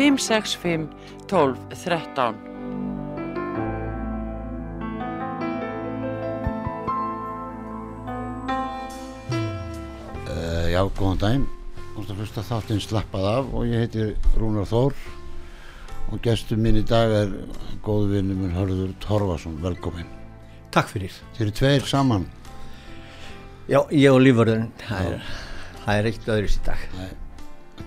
[0.00, 0.88] 565
[1.28, 2.34] 12 13
[10.30, 11.46] Uh, já, góðan daginn.
[11.76, 14.06] Þú ert að hlusta þáttinn slappað af og ég heiti
[14.38, 14.94] Rúnar Þór
[16.14, 17.32] og gestur minn í dag er
[17.84, 19.58] góðvinni minn Hörður Torfason.
[19.60, 20.08] Velkomin.
[20.72, 21.12] Takk fyrir.
[21.36, 22.28] Þeir eru tveir saman.
[23.68, 25.34] Já, ég og lífvörðun, það er,
[25.82, 26.86] það er eitt öðru í dag.
[26.96, 27.10] Nei,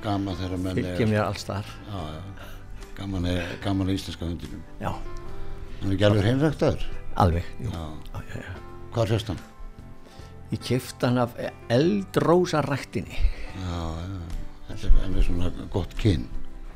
[0.04, 1.66] gaman þegar menn Fylgja mér alls þar.
[2.98, 4.62] Gaman er, gaman er íslenska hundinum.
[4.82, 6.86] Já, Hann er ekki alveg hreinræktaður.
[7.20, 7.44] alveg.
[8.94, 9.42] Hvað er hann?
[10.54, 11.34] Ég kefti hann af
[11.74, 13.18] eldrósa ræktinni.
[13.58, 14.20] Já, já.
[14.70, 16.28] Þetta er svona gott kyn.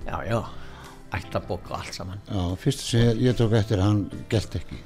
[0.08, 0.42] Já, já.
[1.14, 2.20] Ættabók og allt saman.
[2.28, 4.82] Já, fyrst sem ég, ég tók eftir hann gælt ekki.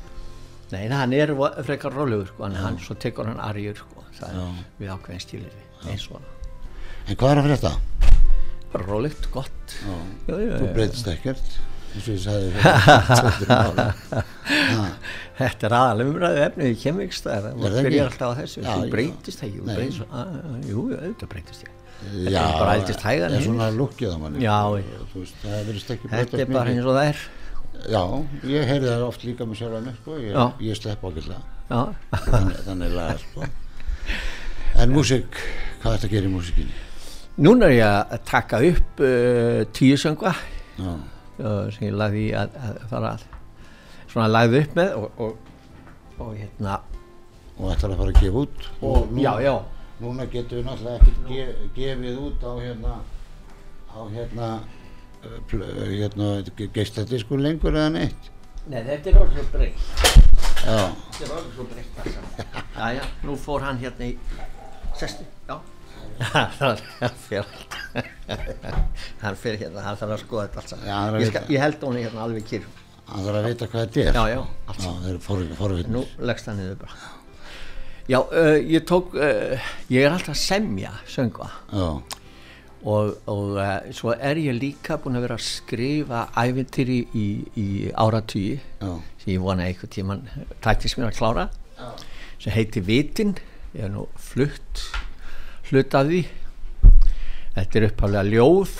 [0.71, 1.33] Nei, hann er
[1.65, 4.03] frekar rólegur, sko, en hann, svo tekur hann arjur, sko.
[4.21, 4.37] Er
[4.77, 5.55] við ákveðin stílir
[5.89, 6.21] eins og
[7.09, 7.71] En hvað er að frétta?
[8.73, 9.75] Bara rólegt, gott.
[9.81, 9.95] Já.
[10.27, 11.51] Já, já, Þú breytist ekkert.
[11.91, 12.71] eins og ég sagði fyrir.
[15.41, 17.85] Þetta er aðalega umræðu efnið í kemikstæðar, Er það ekki?
[17.87, 19.75] byrjar alltaf á þessu, þú breytist jú, Nei.
[19.79, 20.33] breytist, að,
[20.69, 21.77] jú, auðvitað breytist ég.
[22.01, 24.39] Já, er bara eldist hægan Það er svona lukkið á manni
[25.93, 27.19] ekki Þetta er bara eins og það er.
[27.91, 28.01] Já,
[28.51, 30.17] ég heyrði það oft líka með sjálf sko.
[30.21, 30.33] ég,
[30.67, 31.05] ég slepp
[32.31, 33.49] þannig, þannig laga sko.
[34.81, 35.37] En músík,
[35.81, 36.75] hvað er þetta að gera í músíkinni?
[37.37, 40.33] Núna er ég að taka upp uh, tíu söngva.
[40.81, 43.27] Uh, sem ég lagði að, að fara að
[44.11, 45.53] svona lagði upp með og, og,
[46.19, 46.79] og hérna.
[47.61, 48.67] Og ætlar að fara að gefa út?
[48.81, 49.55] Og, nú, já, já,
[50.01, 51.43] Núna getum við náttúrulega ekkert ge,
[51.75, 52.93] gefið út á hérna
[53.91, 54.47] á hérna
[55.21, 56.29] uh, uh, hérna
[56.73, 58.31] geistadiskur lengur eða neitt?
[58.71, 59.83] Nei þetta er orðið svo breytt
[60.61, 62.01] Já, þetta er orðið svo breytt
[62.79, 64.15] já, já, nú fór hann hérna í
[64.97, 65.27] sesti,
[66.21, 66.77] hann
[69.21, 71.99] hann fer hérna, hann þarf að skoða þetta Já, hann saman ég, ég held hún
[72.01, 72.69] hérna alveg kýr
[73.11, 74.13] hann þarf að vita hvað þetta er.
[74.15, 74.89] Já, já, allt Já,
[75.91, 76.95] nú leggst það niður bara.
[78.11, 81.49] Já, uh, ég tók uh, ég er alltaf að semja söngva.
[81.71, 81.89] Já,
[82.81, 87.27] og, og uh, svo er ég líka búin að vera að skrifa ævintýri í,
[87.59, 90.25] í áratugi já, sem ég vona einhvern tíman
[90.63, 91.47] tæktist mér að klára
[92.41, 93.35] sem heiti Vitin
[93.75, 94.87] ég er nú flutt
[95.71, 96.21] hlut af því.
[97.55, 98.79] Þetta er upphaflega ljóð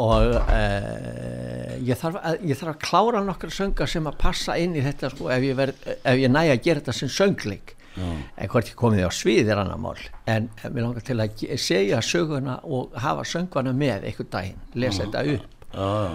[0.00, 4.76] og uh, ég, þarf að, ég þarf að klára nokkra söngar sem að passa inn
[4.78, 7.74] í þetta sko, ef, ég verð, ef ég næ að gera þetta sem söngleik.
[7.92, 9.98] Já, en hvort ég komið á svið er annar mál.
[10.32, 15.24] En mér langar til að segja söguna og hafa söngvana með einhvern daginn, lesa þetta
[15.34, 15.58] upp.
[15.72, 16.14] Já, já.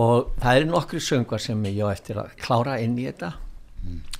[0.00, 3.34] og það eru nokkri söngvar sem ég á eftir að klára inn í þetta.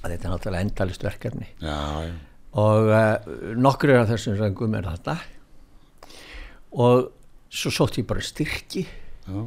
[0.01, 1.49] Að þetta er náttúrulega endalist verkefni.
[1.65, 2.13] Já, já.
[2.53, 5.17] Og uh, nokkri af þessum söngum er þetta
[6.73, 7.11] og
[7.51, 9.41] svo sótt ég bara styrki já.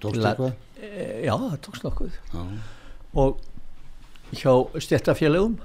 [0.00, 0.52] Tókst að- eitthvað?
[0.80, 2.42] e, já það tókst nokkuð Já,
[3.14, 3.40] og
[4.32, 5.56] hjá stjættafélögum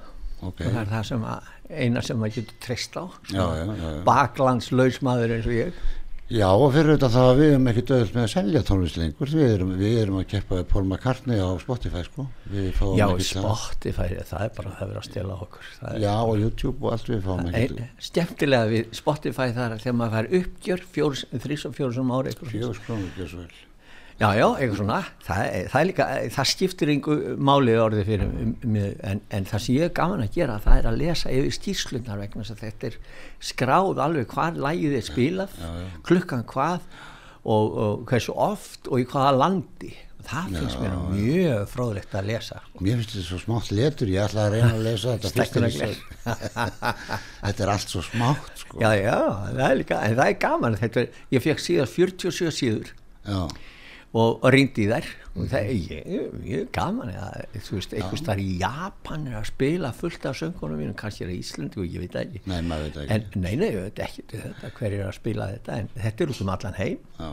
[0.41, 0.59] ok.
[0.59, 3.75] og það er það sem að eina sem maður getur treyst á Já, já, já,
[3.95, 4.03] já.
[4.07, 5.79] baklandslaus maður eins og ég
[6.25, 9.29] Já, og fyrir þetta það að við erum ekki döðult með að selja tónlist lengur.
[9.29, 12.25] Við erum, við erum að keppa við Paul McCartney á Spotify, sko.
[12.97, 16.81] Já, Spotify, það er bara það verið að stela okkur það er Já, og YouTube
[16.81, 20.85] og allt við fáum ekki Ein, skemmtilega við Spotify þar þegar maður fær uppgjör
[21.45, 23.63] þrís og fjóru sem ári fjóðs krónur, ekki svo vel.
[24.19, 24.99] Já, já, eitthvað svona.
[25.25, 27.17] Það, það, er líka, það skiptir yngu
[27.49, 30.89] máli orðið fyrir mig en, en það sem ég er gaman að gera það er
[30.91, 32.97] að lesa yfir skýrslunar vegna þess að þetta er
[33.51, 35.59] skráð alveg hvað lægið er spilað
[36.07, 36.87] klukkan hvað
[37.45, 39.93] og, og hversu oft og í hvaða landi.
[40.25, 42.61] Það finnst mér mjög fróðlegt að lesa.
[42.79, 45.29] Mér finnst þetta svo smátt letur, ég ætla að reyna að lesa þetta.
[47.45, 48.79] Þetta er allt svo smátt, sko.
[48.81, 49.19] já, já,
[49.51, 51.03] það er líka, en það er gaman þetta,
[51.35, 52.89] ég fekk síðan 47 síður.
[53.21, 53.39] Já,
[54.15, 55.09] og, og reyndi í þær.
[55.35, 60.29] Og það er gaman að, þú veist, einhvers þar í Japan er að spila fullt
[60.29, 62.41] af söngunum mínum kannski er það Íslandi og ég veit ekki.
[62.47, 63.17] Nei, maður veit ekki.
[63.17, 66.33] en nei, nei, ég veit ekki þetta, hver er að spila þetta en þetta er
[66.35, 67.05] út um allan heim.
[67.19, 67.29] Já,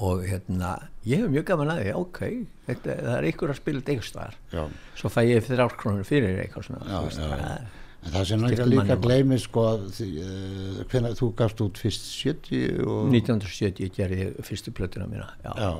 [0.00, 0.74] og hérna,
[1.08, 2.20] ég hef mjög gaman að því ok,
[2.68, 4.62] þetta, það er ykkur að spila þetta einhvers já.
[5.00, 7.79] svo fæ ég þrjár krónur fyrir eitthvað svona Já, veist, já, já.
[8.00, 13.10] En það sem náttúrulega líka gleymið, sko, uh, hvenær þú gafst út fyrst 70 og...
[13.12, 15.74] 1970 gerði ég fyrstu plötuna mína já, Já,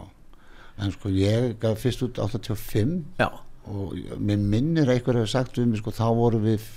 [0.84, 3.30] en sko ég gaf fyrst út 85 já,
[3.70, 6.68] og minn minnir að einhver hefur sagt við mig sko þá vorum við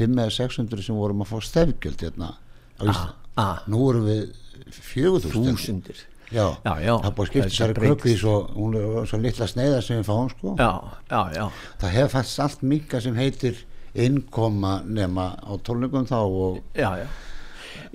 [0.00, 2.32] 5 eða 600 sem vorum að fá stefgjöld hérna
[2.80, 4.28] Ísland ah, nú vorum við
[4.72, 6.04] 4000 þúsundir.
[6.32, 6.94] Já, Já, já.
[7.04, 10.30] það búið að skipta sér í svo, hún er svo litla sneiða sem við fáum
[10.32, 10.54] sko.
[10.58, 10.70] Já,
[11.12, 11.44] já, já.
[11.82, 13.60] Það hefur fæst allt minka sem heitir
[14.04, 17.08] innkoma nema á tólningum þá og já, já.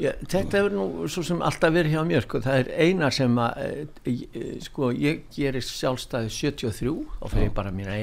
[0.02, 2.42] Já, þetta hefur nú svo sem alltaf verið hjá mér sko.
[2.42, 7.74] það er eina sem að e, e, sko, ég gerist sjálfstæði 73 og fyrir bara
[7.76, 7.98] mína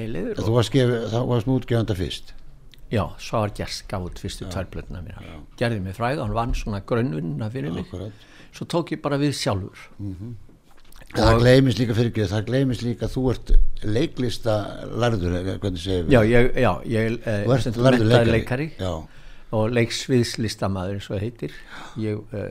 [0.54, 2.34] varst, gefi, þá varst útgefanda fyrst.
[2.92, 5.22] Já, svo var gerst gátt fyrstu tværblöðna mér
[5.60, 7.86] gerði mig fræð, hann vann svona grönnunna fyrir mig.
[7.86, 8.26] Akkurat.
[8.52, 9.88] svo tók ég bara við sjálfur
[11.14, 13.52] það gleymist líka fyrir ekki það gleymist líka þú ert
[13.84, 14.56] leiklista
[15.80, 18.92] segir já, ég, já, ég e, ert lærður menntaður leikari, já,
[19.56, 21.54] og leiksviðslistamaður eins og heitir.
[22.00, 22.50] Ég uh,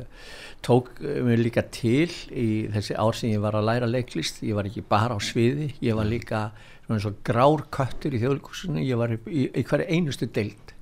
[0.65, 4.41] tók uh, mér líka til í þessi ár sem ég var að læra leiklist.
[4.45, 6.47] Ég var ekki bara á sviði ég var líka
[6.87, 10.73] svona eins og grár köttur í þjóðlíkusinu ég var í, í, hverju einustu já,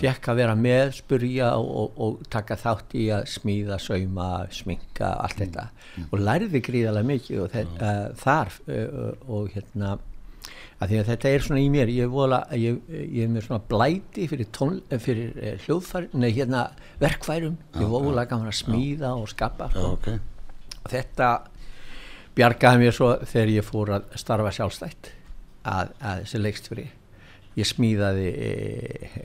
[0.00, 5.12] fekk að vera með, spurja og, og, og taka þátt í að smíða, sauma, sminka,
[5.24, 5.68] allt þetta.
[6.08, 9.94] og lærði gríðarlega mikið og uh, þar uh, og hérna
[10.82, 13.46] að því að þetta er svona í mér ég er, vola, ég, ég er með
[13.46, 16.66] svona blæti fyrir, tón, eh, fyrir hljóðfæri nei hérna
[17.00, 17.54] verkfærum.
[17.78, 19.70] Ég vola gaman að smíða og skapa.
[19.72, 20.10] Já, og ok
[20.90, 21.30] þetta
[22.34, 25.10] bjargaði mér svo þegar ég fór að starfa sjálfstætt
[25.64, 26.86] að, að þessi leikstfri
[27.54, 28.50] ég smíðaði e,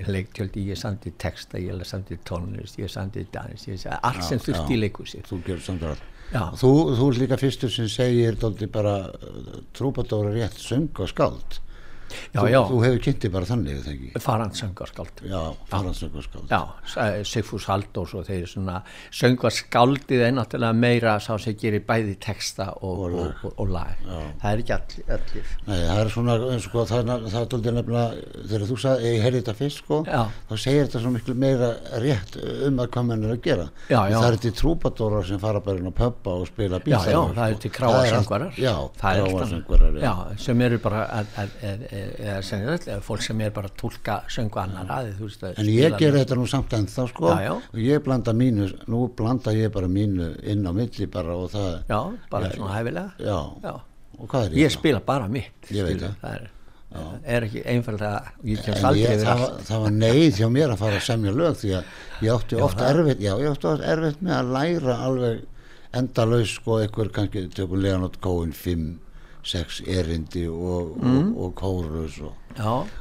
[0.10, 4.81] leiktjöldi, ég samti texta ég samti tónlist, ég samti dans ég, allt sem þurfti í
[4.84, 5.24] leikhúsi.
[5.26, 5.88] Þú gerur samt
[6.30, 6.44] Já.
[6.54, 8.38] þú, þú er líka fyrstur sem segir
[8.70, 9.10] bara
[9.74, 11.58] trúpadóra rétt söng og skáld
[12.10, 14.24] já, þú, já, þú hefur kynntið bara þannig þegar ekki?
[14.26, 15.42] Farandsöngarskáld já,
[15.72, 21.56] faransöng og skáld já, Sigfús Haldós og þeir svona söngarskáldið er náttúrulega meira sá sem
[21.60, 23.44] gerir bæði texta og, Og og, lag.
[23.46, 24.00] og, og lag.
[24.42, 25.52] Það er ekki allir, allir.
[25.68, 29.24] Nei, það er svona, sko, það, er- það er dóldi nefnilega þegar þú sagði, ég
[29.26, 30.22] heyrði þetta fyrst sko, Já.
[30.50, 31.70] þá segir þetta svo miklu meira
[32.04, 32.38] rétt
[32.70, 33.68] um að hvað menn er að gera.
[33.90, 34.18] Já, já.
[34.20, 37.36] það er til trúpadóra sem fara bara inn á pubba og spila Já, bílþægur já,
[37.40, 38.54] það er til kráasöngvarar.
[38.60, 40.14] já, Það kráasöngvarar já,
[42.46, 45.10] sem að, að, að, að, að, fólk sem er bara að tólka söngu annar að
[45.18, 47.51] þú veist að En ég ger þetta nú samt ennþá sko Já, já.
[47.57, 51.74] og ég blanda mínu, nú blanda ég bara mínu inn á milli bara og það
[51.90, 52.00] Já,
[52.31, 53.40] bara svona hæfilega já.
[53.63, 53.74] Já.
[54.19, 54.78] og hvað er Ég ég þá?
[54.80, 56.48] spila bara mitt Ég veit það.
[57.24, 61.06] er, ekki einfallega ég En ég, það, það var neyð hjá mér að fara að
[61.12, 61.94] semja lög því að
[62.25, 62.90] ég átti Já, oft það.
[62.95, 65.44] erfitt já, ég átti oft erfitt með að læra alveg
[66.00, 68.90] endalaus sko einhver kannski tökur Leonard Cohen 5,
[69.44, 71.34] 6 erindi og, Mm.
[71.36, 72.34] og, og kórus og,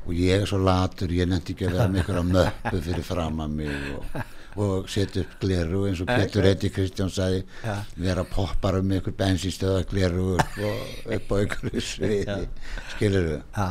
[0.07, 3.41] og ég er svo latur, ég nefndi ekki að vera með einhverja möppu fyrir fram
[3.43, 4.21] að mig og,
[4.59, 7.77] og setja upp gleru eins og Pétur Eddi Kristján sagði Já.
[7.97, 12.49] vera poppar um einhver bensinstöða gleru upp, og, upp á einhverju sviði
[12.95, 13.69] skilur já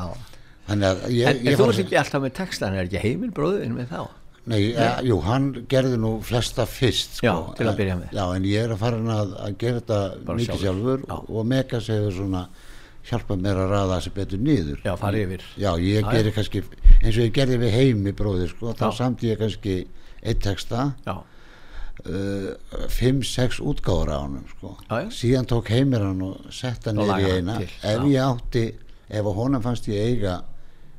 [0.68, 3.00] þannig að ég, En, en ég þú fór- ert ekki alltaf með textan, er ekki
[3.04, 4.02] heimil bróðin með þá?
[4.47, 7.27] Nei, ja, jú, hann gerði nú flesta fyrst sko.
[7.27, 8.13] Já, til að byrja með.
[8.15, 9.99] Já, en ég er að fara að, að gera þetta
[10.29, 10.63] Bara mikið sjálfur.
[10.63, 11.17] sjálfur Já.
[11.35, 12.44] og Megas hefur svona
[13.07, 15.44] hjálpað mér að raða þessi betur niður Já, farið yfir.
[15.59, 16.63] Já, ég Já, geri kannski
[16.97, 19.75] eins og ég gerði við heimi bróðir sko, þá samt ég kannski
[20.23, 21.16] eitt texta Já,
[22.07, 22.49] uh,
[22.92, 24.75] fimm, sex útgáður á honum sko.
[25.13, 28.11] Síðan tók heimir hann og sett hann niður í hann eina til, ef já.
[28.11, 28.66] ég átti
[29.07, 30.39] ef honum fannst ég eiga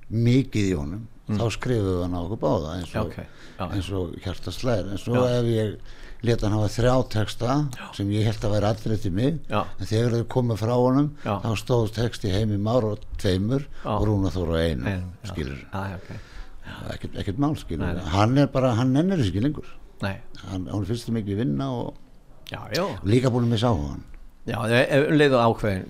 [0.08, 2.98] mikið í honum þá skrifuðu hann á okkur báða eins og, Mm.
[2.98, 3.16] Já, ok.
[3.58, 3.70] Já, já.
[3.74, 5.40] eins og hjarta slær en svo Já.
[5.40, 5.78] ef ég
[6.22, 7.56] leta hann hafa þrjá texta
[7.94, 9.64] sem ég held að vera allir eftir mig Já.
[9.78, 11.34] en þegar þau komið frá honum Já.
[11.42, 13.90] þá stóðst texti heimi már og tveimur Já.
[13.98, 15.02] og Rúna Þóra einu já.
[15.32, 16.10] skilur, Já, já, ok
[16.94, 18.04] ekkert, ekkert mál skilur Nei, nei.
[18.12, 19.68] hann er bara, hann nennir þessu ekki lengur
[20.02, 21.94] hann, hann finnst það mikið vinna og
[22.50, 24.02] já, já líka búin missa áhugan
[24.48, 25.82] Já, ef leið og áhugin,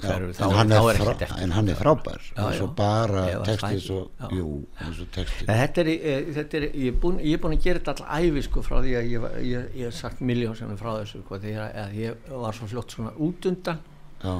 [0.00, 1.32] hverju þá, þá er ekkert eftir.
[1.44, 2.22] en hann er frábær.
[2.40, 7.42] eins og bara að textið Þetta er, e, þetta er ég, er búin, ég er
[7.42, 10.22] búin að gera þetta all æfi sko frá því að ég, ég, ég hef sagt
[10.24, 13.82] miljónsinnum frá þessu sko, því að, að ég var svo fljótt svona útundan
[14.24, 14.34] já,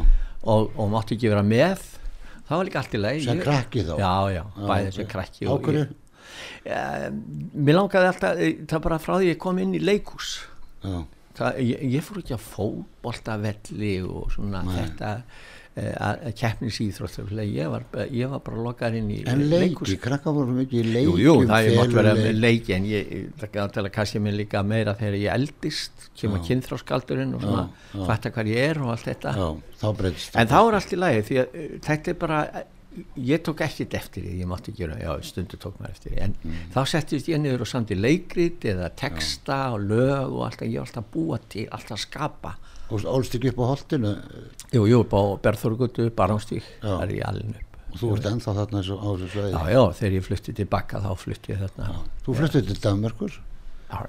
[0.44, 1.84] og, og mátti ekki vera með.
[2.48, 3.92] Það var líka allt í leið Sem krakki þá?
[4.00, 4.96] Já, já, Já, bæði ok.
[4.98, 5.84] sem krakki Á og hverju?
[5.84, 6.00] ég-
[6.64, 7.10] Eh,
[7.60, 10.30] Mér langaði alltaf, eh, það bara frá því ég kom inn í leikús
[10.82, 11.04] já,
[11.38, 15.10] það, ég, ég fór ekki að fótboltavelli og svona þetta
[15.74, 20.54] eh, að keppnisýþróttur ég, var- ég var bara lokkar inn í en leiki, krakka voru
[20.60, 22.24] mikið í Jú, leikjum jú, það er vera feluleik.
[22.28, 23.10] með leiki en ég,
[23.40, 23.50] það
[23.90, 28.04] að kannski mér líka meira þegar ég eldist, kemur kynþráskaldurinn og svona, Já, já.
[28.12, 29.34] fatta hvað ég er og allt þetta.
[29.34, 29.48] Já,
[30.38, 32.38] en þá er allt í lagi því að uh, þetta er bara
[33.16, 36.34] ég tók ekkert eftir því, ég mátti gera, já stundu tók maður eftir því, en
[36.74, 40.86] þá settist ég niður og samti leikrit eða texta og lög og alltaf, ég var
[40.88, 42.54] alltaf búa til, alltaf skapa.
[42.90, 44.14] og ólst ekki upp á holtinu
[44.74, 46.98] Jú, jú, upp á Berþórgutu, Baránstík, Já.
[47.00, 47.78] þar er ég alveg upp.
[47.94, 51.52] og þú ert ennþá þarna þessu sveiði Já, já, þegar ég flutti tilbaka þá flutti
[51.54, 51.90] ég þarna.
[52.26, 53.40] þú fluttir til Danmörkur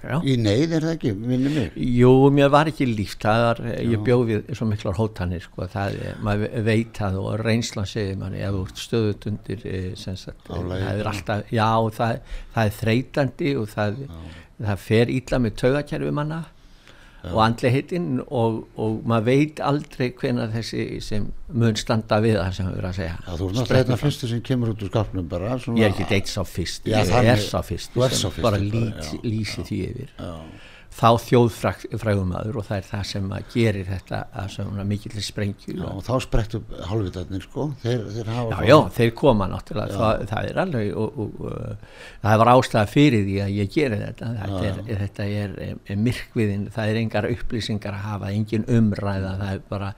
[0.05, 1.75] Já, í neyð er það ekki, minni mig?
[1.99, 5.99] Jú, mér var ekki líft, það var, ég bjóð við svo miklar hótanir, sko, það,
[6.09, 10.15] er- maður veit það og reynslan segir manni, ef þú ert stöðut undir, eh, sem
[10.15, 12.19] sagt, það er alltaf, já, það,
[12.55, 14.03] það er þreytandi og það,
[14.65, 16.43] það fer illa með taugakerfi manna
[17.31, 22.53] og andli hittin og, og maður veit aldrei hvenær þessi sem mun standa við það
[22.59, 23.15] sem við erum að segja.
[23.15, 25.91] Já, þú ert náttúrulega einn af fyrstu sem kemur út úr skápnum bara Ég er
[25.93, 29.81] ekki eitt sá fyrst, Já, ég er sá fyrst bara bara, lít, já, lýsi því
[29.89, 30.15] yfir.
[30.19, 30.33] Já,
[30.95, 35.87] þá þjóðfrægumæður og það er það sem að gerir þetta að svona mikill sprengju já,
[35.89, 37.65] og, þá sprett upp hálfvitarnir sko.
[37.81, 39.97] Þeir, þeir hafa já, já, þeir koma náttúrulega.
[39.99, 41.89] Það, það er alveg og, og, og,
[42.23, 44.29] það var ástæða fyrir því að ég geri þetta.
[44.37, 46.63] Þetta er, þetta er, er myrkviðin.
[46.75, 49.91] Það er engar upplýsingar að hafa engin umræða, það er bara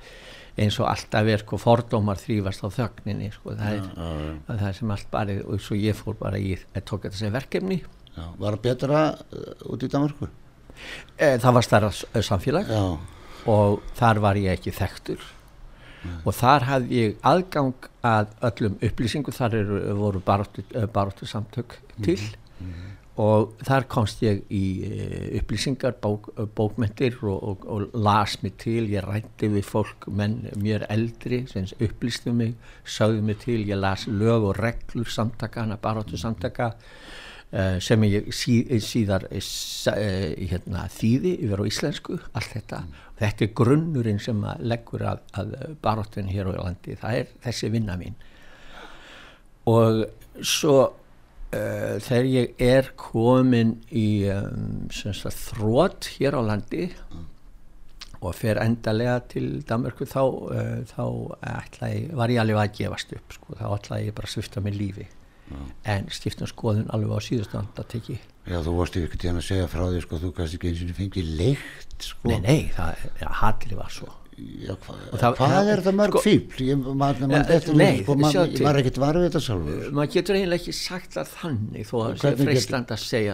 [0.57, 4.71] eins og alltaf er sko fordómar þrýfast á þögninni sko, það er já, já, það
[4.79, 7.83] sem allt bara og svo ég fór bara í, ég tók þetta sem verkefni.
[8.17, 10.31] Já, var það betra uh, út í Danmörku?
[10.31, 10.46] e,
[11.17, 12.83] það var starra samfélag já,
[13.47, 15.33] og þar var ég ekki þekktur.
[16.23, 22.19] Og þar hafði ég aðgang að öllum upplýsingum þar eru, voru baróttu, baróttu samtök til.
[23.17, 28.83] og þar komst ég í eh, upplýsingar, bók, bókmentir og, og, og las mig til,
[28.93, 32.53] ég rætti við fólk, menn mér eldri sem upplýstu mig,
[32.85, 37.17] sagði mig til, ég las lög og reglur samtakana, baróttu samtaka uh,
[37.79, 39.37] sem ég sí, síðar uh,
[40.51, 42.81] hérna, þýði yfir á íslensku, allt þetta.
[43.21, 46.97] Þetta er grunnurinn sem að leggur að, að baróttin hér á landi.
[46.99, 48.17] Það er þessi vinna mín.
[49.71, 50.03] Og
[50.43, 56.89] svo uh, þegar ég er komin í um, sagt, þrótt hér á landi
[58.17, 61.03] og fer endalega til Danmarku þá, uh, þá
[61.61, 64.81] ætlaði, var ég alveg að gefast upp sko, þá ætlaði ég bara að svifta með
[64.81, 65.07] lífi
[65.87, 69.67] en skiptum skoðun alveg á síðustand að teki já, þú varst ekki tíðan að segja
[69.71, 72.29] frá því sko, þú kannski ekki eins og fengið leikt sko.
[72.31, 74.09] Nei, nei, það, ja, hatri var svo.
[74.37, 76.59] Já, hva, það- hvað er það mörg sko- fíbl?
[76.67, 77.15] Ég, man, man,
[77.49, 79.87] þetta, nei, sko, man, ég var ekkert varfið þetta sjálfur?
[79.97, 83.33] Maður getur eiginlega ekki sagt það þannig þó að það getur- freistand að segja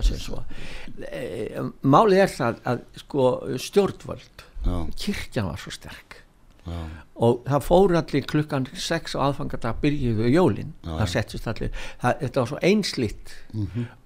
[1.83, 3.27] málið er það að sko
[3.59, 4.77] stjórnvöld Já.
[4.95, 6.22] kirkjan var svo sterk
[6.65, 6.79] já,
[7.27, 10.73] og það fór allir klukkan 6 á aðfangadag byrjuðu jólin.
[10.83, 13.35] Já, það settist allir, það, þetta var svo einslitt.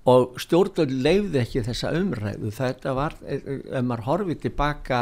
[0.08, 2.52] Og stjórnvöld leifði ekki þessa umræðu.
[2.58, 5.02] Þetta var, ef ef maður horfið tilbaka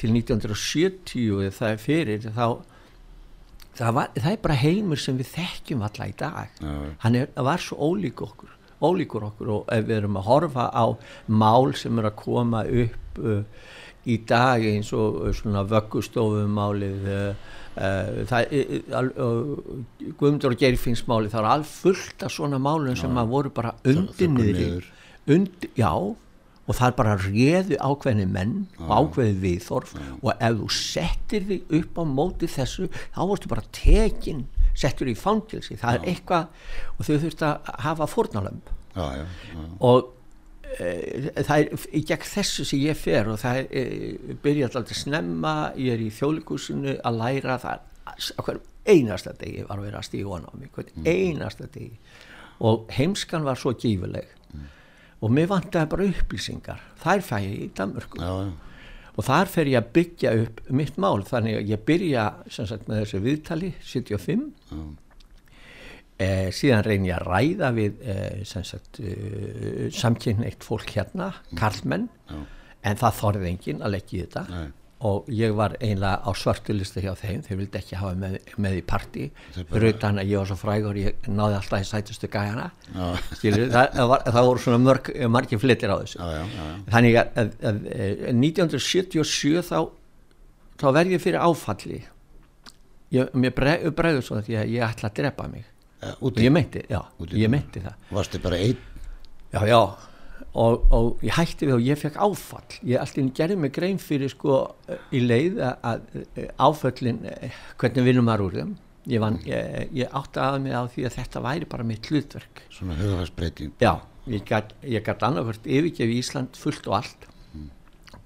[0.00, 2.46] til 1970 eða það er fyrir þá
[3.76, 6.56] það, var, það er bara heimur sem við þekkjum alla í dag.
[6.60, 6.72] Já.
[7.04, 9.52] hann er, var svo ólík okkur ólíkur okkur.
[9.54, 10.84] Og ef við erum að horfa á
[11.28, 13.42] mál sem er að koma upp uh,
[14.08, 17.34] í dag eins og uh, svona vöggustofumálið uh,
[17.76, 18.32] uh,
[20.16, 24.16] Guðmundur og Geirfinnsmálið það er alveg fullt af svona málum sem að voru bara undir
[24.16, 24.90] þöggu niðri niður.
[25.36, 25.92] undir, já
[26.70, 31.74] og það er bara réðu ákveðni menn og ákveði viðþorf og ef þú settir þig
[31.80, 34.46] upp á móti þessu þá vorstu bara tekin
[34.78, 36.44] settur í fangilsi, það er eitthvað
[36.94, 38.70] og þau þurft að hafa fórnalömb
[39.80, 40.14] og
[40.78, 45.54] það er í gegn þessu sem ég fer og það er e, byrjað alltaf snemma,
[45.76, 50.08] ég er í þjóðlikúsinu að læra það á hverjum einasta degi var að vera að
[50.08, 51.98] stíga á mig hvern einasta degi.
[52.66, 54.36] Og heimskan var svo gífuleg
[55.20, 56.80] og mér vantaði bara upplýsingar.
[57.02, 58.20] Þær fæ ég í Danmörku.
[58.20, 58.52] Já, já.
[59.16, 63.02] og þar fer ég að byggja upp mitt mál þannig að ég byrja sagt með
[63.02, 64.46] þessu viðtali 75
[66.20, 72.10] Eh, síðan reyn ég að ræða við eh, eh, samkynneitt fólk hérna, karlmenn
[72.84, 74.44] en það þorði enginn að leggja í þetta.
[74.50, 74.68] Nei.
[75.00, 78.82] og ég var einlega á svartulista hjá þeim, þeir vildi ekki hafa með, með í
[78.84, 82.28] partí, Þeir bara- fyrir utan að ég var svo frægur, ég náði alltaf í sætustu
[82.28, 82.66] gæjana.
[82.92, 83.06] Já.
[83.38, 86.20] skilur, það, það, var, það voru svona mörg, margir flitir á þessu.
[86.20, 86.76] Já, já, já, já.
[86.92, 87.80] þannig að, að, að,
[88.28, 89.78] að 1977 þá
[90.84, 92.02] þá verð ég fyrir áfalli.
[93.16, 95.64] Ég, mér bregður svo að ég ætla að drepa mig
[96.00, 97.96] Eh, úti, ég meinti, já, Úti ég meinti það.
[98.16, 98.78] Varstu bara einn?
[99.52, 99.80] Já, já,
[100.56, 102.76] og, og ég hætti við og ég fekk áfall.
[102.88, 104.60] Ég alltaf gerði mig grein fyrir sko
[105.12, 108.70] í leið að, að áföllin eh, hvernig vinnum maður úr þeim.
[109.10, 112.62] Ég, vann, ég, ég átti að mig á því að þetta væri bara mitt hlutverk.
[112.72, 113.92] Svona hugafarsbreyting já,
[114.28, 117.28] ég gat annarkvært yfirgefi Ísland fullt og allt.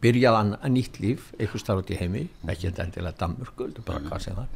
[0.05, 4.03] Byrjaði hann að nýtt líf eitthvað starf út í heimi, ekki þetta endilega Danmörku, bara
[4.05, 4.51] hvað sem var.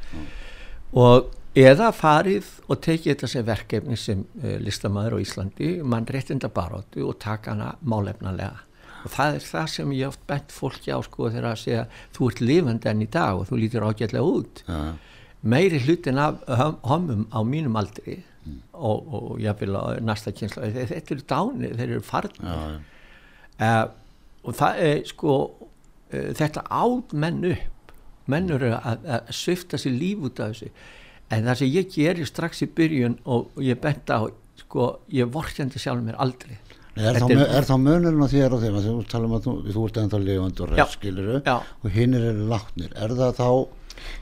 [0.98, 6.50] Og eða farið og tekið þetta sem verkefni sem uh, listamæður á Íslandi mann réttinda
[6.52, 8.64] baróttu og taka hana málefnalega.
[9.06, 11.84] Og það er það sem ég oft bent fólki á sko þegar að segja
[12.16, 14.62] þú ert lifandi enn í dag og þú lítur ágætlega út.
[14.66, 14.80] Já,
[15.42, 18.18] meiri hlutin af hom- homum á mínum aldri
[18.74, 22.42] og, og ég vil á næsta kynsla þetta eru dánir, þeir eru farnir.
[22.42, 22.78] Já, já.
[23.62, 23.88] uh,
[24.48, 27.94] og það er sko uh, þetta átt menn upp.
[28.28, 30.72] Menn eru að, að svifta sér líf út af þessu
[31.30, 34.20] en það sem ég geri strax í byrjun og, ég bent á
[34.62, 36.56] sko, ég vorkjandi sjálf mér aldrei
[36.98, 39.44] Nei, Er, þá, er- þá munurinn á þér og þeim að þú tala um að
[39.44, 40.78] þú, þú ert ennþá lifandi og Já.
[40.82, 41.56] reskiluru Já.
[41.84, 43.50] og hinnir eru látnir er það þá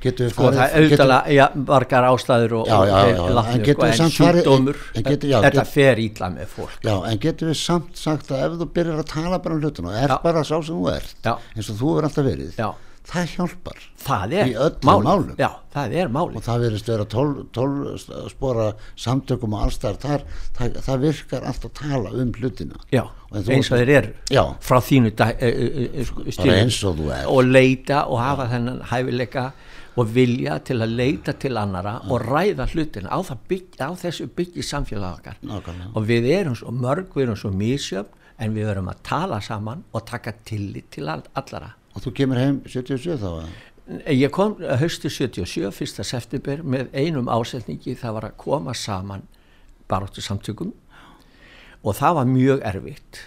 [0.03, 3.57] getur við sko það er auðvitað ja, margar ástæður og, Já, já, og já, látnir,
[3.57, 6.77] en sko, við en samt farið- sjúkdómur en getum- já, þetta fer ítla með fólk
[6.85, 9.89] Já, en getur við samt sagt að ef þú byrjar að tala bara um hlutuna
[9.89, 10.19] og er Já.
[10.29, 11.35] bara sá sem þú ert Já.
[11.57, 12.69] eins og þú er alltaf verið já,
[13.07, 15.35] það hjálpar það Í öllum málum.
[15.39, 15.95] já, það
[16.37, 17.71] og það verðist vera tól, tól
[18.97, 20.25] samtökum og allstæðar þar,
[20.59, 22.81] það, það virkar alltaf að tala um hlutina.
[22.93, 24.13] Já, En þú- eins og þeir eru.
[24.31, 24.43] Já.
[24.61, 28.47] frá þínu dag, e, e, e, sko, bara stíl- eins og og leita og hafa
[28.53, 29.53] þennan hæfileika
[29.97, 33.09] og vilja til að leita til annara og ræða hlutina.
[33.09, 35.37] Á, það bygg, á þessu byggji samfélag okkar.
[35.43, 35.91] Nákvæmlega.
[35.97, 38.07] og við erum svo mörg, við erum svo mísjöfn
[38.39, 42.41] en við verum að tala saman og taka tillit til all- allara og þú kemur
[42.41, 43.49] heim 77 þá eða?
[44.11, 46.03] ég kom haustu 77 1.
[46.05, 47.95] september með einum ásetningi.
[47.99, 49.25] Það var að koma saman
[49.91, 50.73] baróttu samtökum
[51.87, 53.23] og það var mjög erfitt.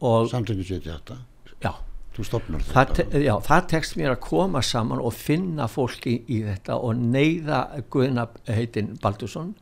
[0.00, 1.18] Og samtökum 78
[1.60, 1.72] já.
[2.10, 6.16] Þú stopnar það, þetta te, já, það tekst mér að koma saman og finna fólki
[6.26, 7.60] í þetta og neyða
[7.92, 9.52] Guðna heitin Baldursson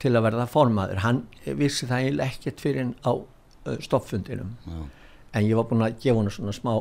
[0.00, 1.02] til að verða formaður.
[1.04, 4.78] Hann vissi það eiginlega ekkert fyrir en á uh, stoppfundinum Já.
[5.32, 6.72] En ég var búin að gefa hann svona smá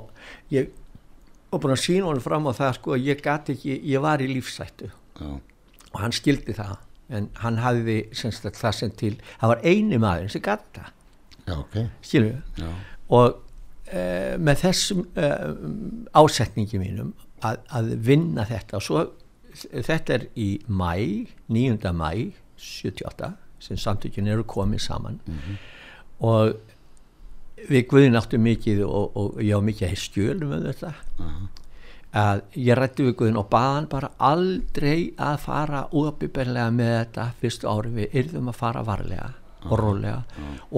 [0.53, 0.69] ég
[1.51, 4.23] var búin að sína hann fram á það sko að ég gat ekki, ég var
[4.23, 5.29] í lífsættu Já.
[5.93, 6.75] og hann skildi það
[7.17, 10.93] en hann hafði semst að það sem til það var eini maður sem gat það
[11.47, 12.71] Já, ok skilur við Já.
[13.19, 15.53] og uh, með þessum uh,
[16.19, 17.13] ásetningi mínum
[17.45, 19.05] að, að vinna þetta og svo
[19.71, 20.91] þetta er í mæ
[21.49, 21.93] 9.
[21.95, 22.11] mæ
[22.57, 23.31] 78
[23.63, 25.19] sem samtökin eru komið saman
[26.19, 26.57] og
[27.67, 30.93] við Guðin áttu mikið og, og ég á mikið skjölum um þetta.
[32.17, 37.69] Að ég rætti við Guðin og baðan bara aldrei að fara úðabiberlega með þetta fyrstu
[37.69, 39.33] ári við yrðum að fara varlega
[39.67, 40.21] og rólega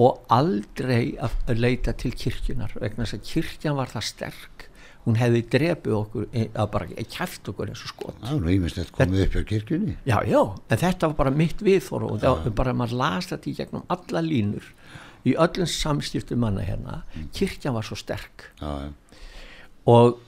[0.00, 4.66] og aldrei að leita til kirkjunar vegna þess að kirkjan var það sterk.
[5.06, 8.18] Hún hefði drepið okkur eh, að bara kæft okkur eins og skot.
[8.20, 9.94] Er nú ímislegt komið upp hjá kirkjunni.
[10.04, 13.48] Já, já, en þetta var bara mitt viðþór og það var bara maður las þetta
[13.48, 14.66] í gegnum alla línur
[15.28, 17.02] í öllum samskiptum manna hérna
[17.36, 18.90] kirkjan var svo sterk Já, já.
[19.90, 20.18] og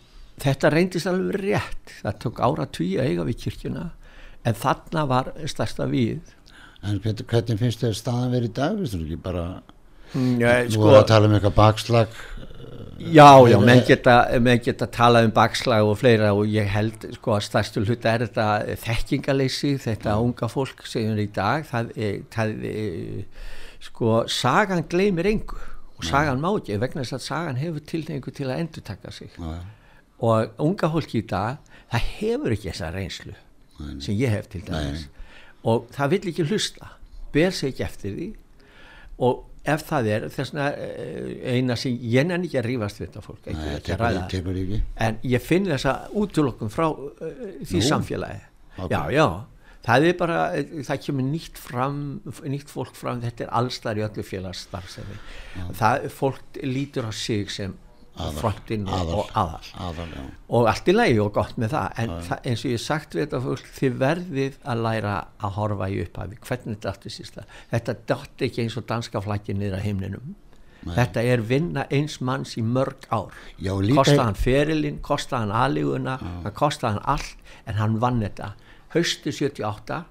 [0.43, 3.87] þetta reyndist alveg rétt það tók ára tugi að eiga við kirkjuna
[4.45, 6.21] en þarna var stærsta við
[6.83, 8.73] En hvernig, hvernig finnst þér staðan verið í dag?
[8.81, 9.43] Vistu ekki bara,
[10.19, 12.17] ja, nú er að tala um eitthvað bakslag
[13.03, 17.07] Já, já, Meira- menn geta, menn geta talað um bakslag og fleira og ég held
[17.17, 21.91] sko að stærstu hluta er þetta þekkingaleysi, þetta unga fólk segjum við í dag, það
[21.97, 22.21] er,
[23.83, 25.59] sko, sagan gleymir engu
[25.97, 29.31] og sagan má ekki vegna þess að sagan hefur tilhengu til að endur taka sig.
[29.39, 29.55] Já,
[30.23, 31.59] og unga fólki í dag,
[31.91, 33.35] það hefur ekki þessa reynslu
[34.03, 35.09] sem ég hef til dæmis.
[35.67, 36.93] Og það vill ekki hlusta,
[37.35, 38.29] ber sig ekki eftir því.
[39.23, 40.69] Og ef það er þessna
[41.53, 44.81] eina sem ég nenni ekki að rífast við þetta fólk ekki, Nei, ekki tekur ekki.
[45.07, 47.21] En ég finn þessa útlokkum frá uh,
[47.63, 47.87] því Nú?
[47.87, 48.41] samfélagi.
[48.79, 48.91] Ok.
[48.91, 49.27] já, já,
[49.87, 50.41] það er bara
[50.87, 52.03] það kemur nýtt fram
[52.47, 55.17] nýtt fólk fram, þetta er allstar í öllu félagsstarfsemi.
[55.79, 57.75] Það fólk lítur á sig sem
[58.13, 59.63] frontinn og, aðal.
[59.81, 60.09] aðal.
[60.53, 61.95] Og allt í lagi og gott með það.
[62.03, 65.89] En það, eins og ég sagt við þetta fólk þið verðið að læra að horfa
[65.89, 66.39] í upphafi.
[66.45, 70.35] Hvernig þetta átti sísta þetta dætti ekki eins og danska flaggi niður að himninum.
[70.83, 73.33] Þetta er vinna eins manns í mörg ár.
[74.27, 74.99] Hann ferilinn,
[76.43, 77.37] það kostaði hann allt
[77.71, 78.53] en hann vann þetta
[78.95, 80.03] haustu 78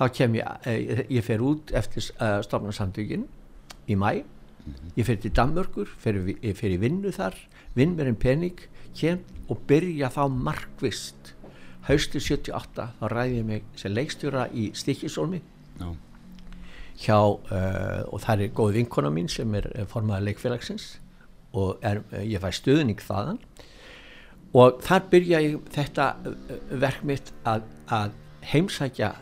[0.00, 3.26] þá kem ég, eh, ég fer út eftir uh, stofnarsamtökin
[3.90, 4.22] í mæ
[4.96, 7.36] ég fer til Danmörkur fer, ég fer í vinnu þar
[7.76, 8.60] vinn mér en pening
[8.96, 11.34] kem og byrja þá markvist
[11.88, 15.40] haustu 78 þá ræði ég mig sem leikstjóra í Stikisólmi
[15.80, 15.88] Já,
[17.00, 20.92] hjá uh, og það er góð vinkona mín sem er eh, formaður leikfélagsins
[21.56, 23.40] og er, ég fæ stuðning þaðan
[24.54, 26.08] og þar byrja ég þetta
[26.82, 28.16] verk mitt að, að
[28.50, 29.12] heimsækja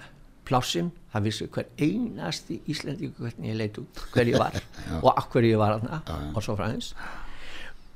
[0.48, 4.56] plássin, það vissi hver einasti Íslendingu hvernig ég leit út, hver ég var
[5.04, 6.94] og hverju ég var þarna og svo fræðins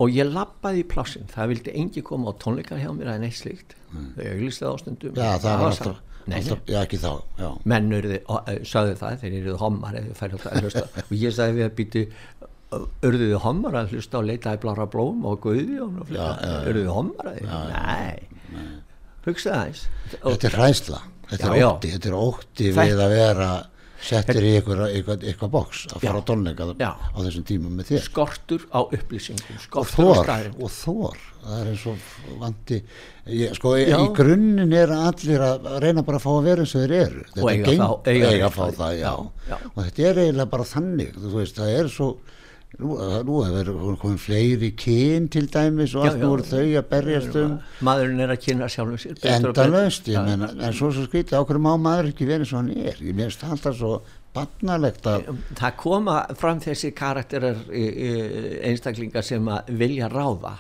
[0.03, 3.39] og ég lappaði í plássin það vildi engi koma á tónleika hjá mér eða neitt
[3.39, 3.77] slíkt.
[3.93, 5.93] Þau auglýstu það ástundum Já, það var sama.
[5.93, 6.01] alltaf,
[6.39, 7.49] alltaf já, ekki þá, já.
[7.73, 8.21] menn urði,
[8.69, 10.85] sagði það þeir eruðu hommar eða færi að hlusta.
[11.09, 12.05] Og ég sagði við að býti
[13.07, 17.41] urðuðu hommar að hlusta og leita í blára blóm og guði og urðuðu hommar að
[17.41, 17.49] því?
[17.73, 18.63] Nei,
[19.27, 19.85] hugsaði aðeins.
[20.23, 23.51] Þetta er hræsla, þetta Já, er ótti, þetta er ótti við að vera
[24.03, 28.01] settir í eitthvað, boks að fara á tónleika á þessum tíma með þér.
[28.03, 32.09] skortur á upplýsingum Og skortur á staðarinn og þor, það er eins og
[32.41, 32.79] vandi,
[33.31, 33.95] ég, sko Já.
[34.03, 37.23] í grunninn er allir að reyna bara að fá að vera eins og þeir eru.
[37.31, 38.99] Þetta eiga þá- eiga eiga rétt að fá á það.
[38.99, 39.15] Já,
[39.53, 39.57] já.
[39.71, 42.09] Og þetta er eiginlega bara þannig, þú veist, það er svo,
[42.81, 46.25] nú, nú hefur komin fleiri kyn til dæmis og Já, allt já.
[46.25, 47.55] nú eru þau að berjast um
[47.85, 50.25] maðurinn er að kynna sjálfum sér og endalaust, ég Já.
[50.27, 53.45] menna, en svo svo skrítið, ákveður má maður ekki verið svo hann er, ég meðist
[53.45, 53.93] alltaf svo
[54.33, 58.13] barnalegt að, það koma fram þessi karakterar e, e,
[58.71, 60.57] einstaklingar sem að vilja ráða.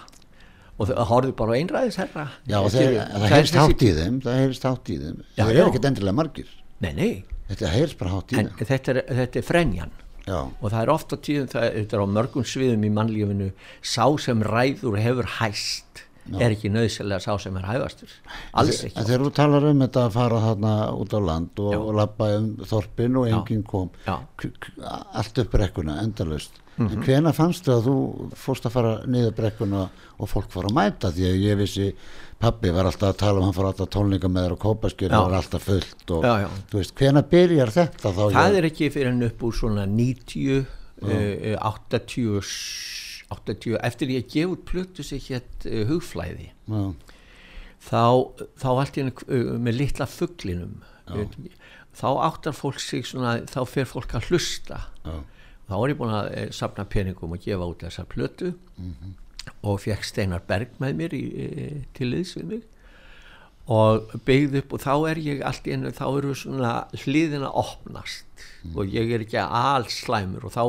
[0.80, 2.22] Og það horfðu bara á einræðisherra.
[2.48, 5.42] Já, og Skilju, þeir, það heyrst hátt í þeim, það heyrst hátt í þeim, Já,
[5.44, 5.58] það já.
[5.60, 7.10] er ekkert endilega margir, nei, nei,
[7.50, 9.92] þetta heyrst bara hátt í þeim, þetta er, þetta er frenjan
[10.26, 13.50] já, og það er oft á tíðum það, er á mörgum sviðum í mannlífinu
[13.82, 16.04] sá sem ræður hefur hæst
[16.38, 18.08] er ekki nöðsynlega sá sem er hæfastur
[18.54, 19.02] alls ekki.
[19.02, 21.78] þegar þú talar um þetta að fara þarna út á land og, Já.
[21.82, 24.20] og lappa um þorpin og enginn kom, Já.
[25.18, 26.92] allt upp brekkuna, endalaust, Mhm.
[26.92, 27.96] en hvena fannstu að þú
[28.38, 29.82] fórst að fara niður brekkuna
[30.18, 31.10] og fólk fór að mæta?
[31.12, 31.88] Því að ég vissi
[32.42, 35.14] pabbi var alltaf að tala um hann fór alltaf tónleika með þér og kópaskir Já.
[35.14, 36.48] það var alltaf fullt og Já, já.
[36.72, 40.58] þú veist, hvena byrjar þetta þá það er ekki fyrir en upp úr svona 90
[40.58, 42.52] uh, 80
[43.32, 46.50] 80, eftir ég gef út plötu sig hétt uh, hugflæði.
[46.68, 46.82] Já,
[47.88, 48.02] þá,
[48.60, 50.82] þá allt í henni uh, með litla fugglinum
[51.92, 54.78] þá áttar fólk sig svona þá fer fólk að hlusta.
[55.04, 55.16] Já,
[55.68, 58.52] þá var ég búin að eh, safna peningum og gefa út þessa plötu
[59.62, 61.24] og fekk Steinar Berg með mér í,
[61.96, 62.62] til liðs við mig
[63.70, 66.72] og byggði upp og þá er ég allt í ennu, þá eru svona
[67.04, 70.64] hliðina opnast og ég er ekki alls slæmur og þá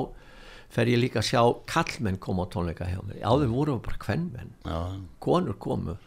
[0.74, 4.54] fer ég líka að sjá kallmenn koma á tónleika hjá mér, áður voru bara kvennmenn
[4.66, 4.78] já,
[5.22, 5.98] konur komu.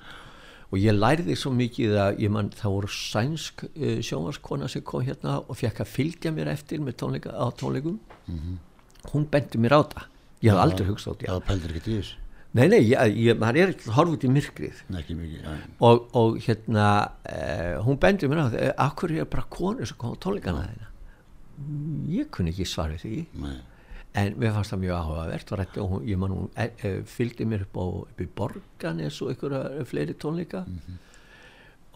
[0.74, 5.04] Og ég lærði svo mikið að ég mann það voru sænsk uh, sjónvarskona sem kom
[5.06, 8.00] hérna og fekk að fylgja mér eftir með tónleika, á tónleikum.
[9.12, 10.08] Hún bendi mér á það.
[10.42, 11.30] Ég hef aldrei hugsað út í
[12.56, 14.82] nei, nei, ég, ég, maður er ekki horf út í myrkrið.
[14.88, 16.90] Nei, ekki mikið, já, og, og hérna
[17.28, 20.92] uh, hún bendi mér á það, akkur er bara konur sem kom á tónleikana þeina
[22.12, 23.16] ég kunni ekki svarið því.
[23.42, 23.56] Nei,
[24.20, 27.48] en mér fannst það mjög áhugavert rætti, og hún, ég man hún e, e, fylgdi
[27.48, 30.64] mér upp á, upp í Borganes og einhverja fleiri tónleika.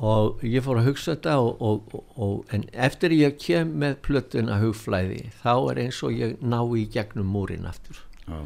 [0.01, 5.27] Og ég fór að hugsa þetta og, og, en eftir ég kem með plötuna hugflæði
[5.42, 8.01] þá er eins og ég ná í gegnum múrin aftur.
[8.25, 8.40] Já,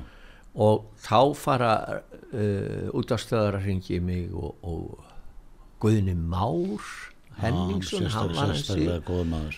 [0.54, 5.10] og þá fara uh, út af stöðar að ringi mig og, og
[5.82, 6.84] Guðni Már
[7.34, 8.84] Henningsson, hann var hansi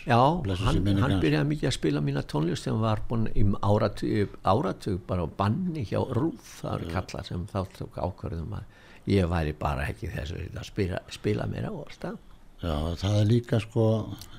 [0.08, 0.20] Já,
[0.62, 5.26] hann, hann byrjaði mikið að spila mína tónlist hann var búin í áratug, áratug bara
[5.28, 10.08] banni hjá Rúf það eru kallar sem þá tók ákvörðum að ég væri bara ekki
[10.14, 12.22] þessu að spila, spila mér á alltaf
[12.64, 13.86] Já, það er líka sko,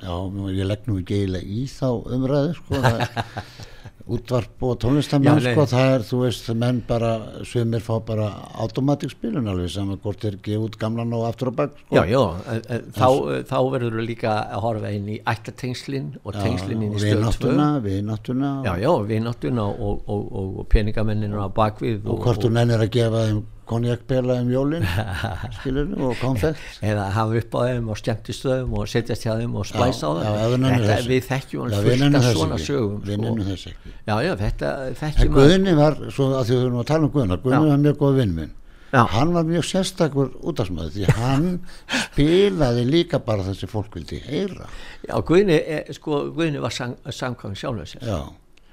[0.02, 0.14] já,
[0.58, 3.04] ég legg nú ekki eiginlega í þá umræðu sko, það
[4.08, 7.12] útvarp og tónlistamenn sko, það er, þú veist, menn bara,
[7.48, 8.28] sumir fá bara
[8.64, 11.98] automatic spilun alveg saman hvort er gefið út gamlan og aftur á bak sko.
[11.98, 12.22] Já, já,
[12.54, 13.08] e, e, þá,
[13.50, 17.20] þá verður þú líka að horfa inn í ættatengslin og tengslin inn í stöð 2
[17.20, 18.54] vináttuna, vináttuna.
[18.68, 22.94] Já, já, vináttuna og, og, og, og peningamennina á bakvið og hvort þú nennir að
[22.96, 24.86] gefa þeim konjakbela um jólin
[25.60, 29.68] skilur og konfekt eða hafa upp á þeim og skemmtistöðum og setjast hjá þeim og
[29.70, 32.68] splæsa á þeim Þetta, við þekkjum hann fullt af svona ekki.
[32.68, 33.74] sögum sko.
[34.08, 37.10] já, já, þetta en þekkjum að Guðni var, svo að því við erum að tala
[37.10, 37.72] um Guðna Guðni Já.
[37.74, 38.56] var mjög góð vinn minn
[38.88, 39.02] Já.
[39.12, 41.48] hann var mjög sérstakur útafsmaður því hann
[42.08, 44.70] spilaði líka bara þessi fólk vildi heyra
[45.04, 48.22] já, Guðni, er, sko, Guðni var samkvæm sjálfur sér já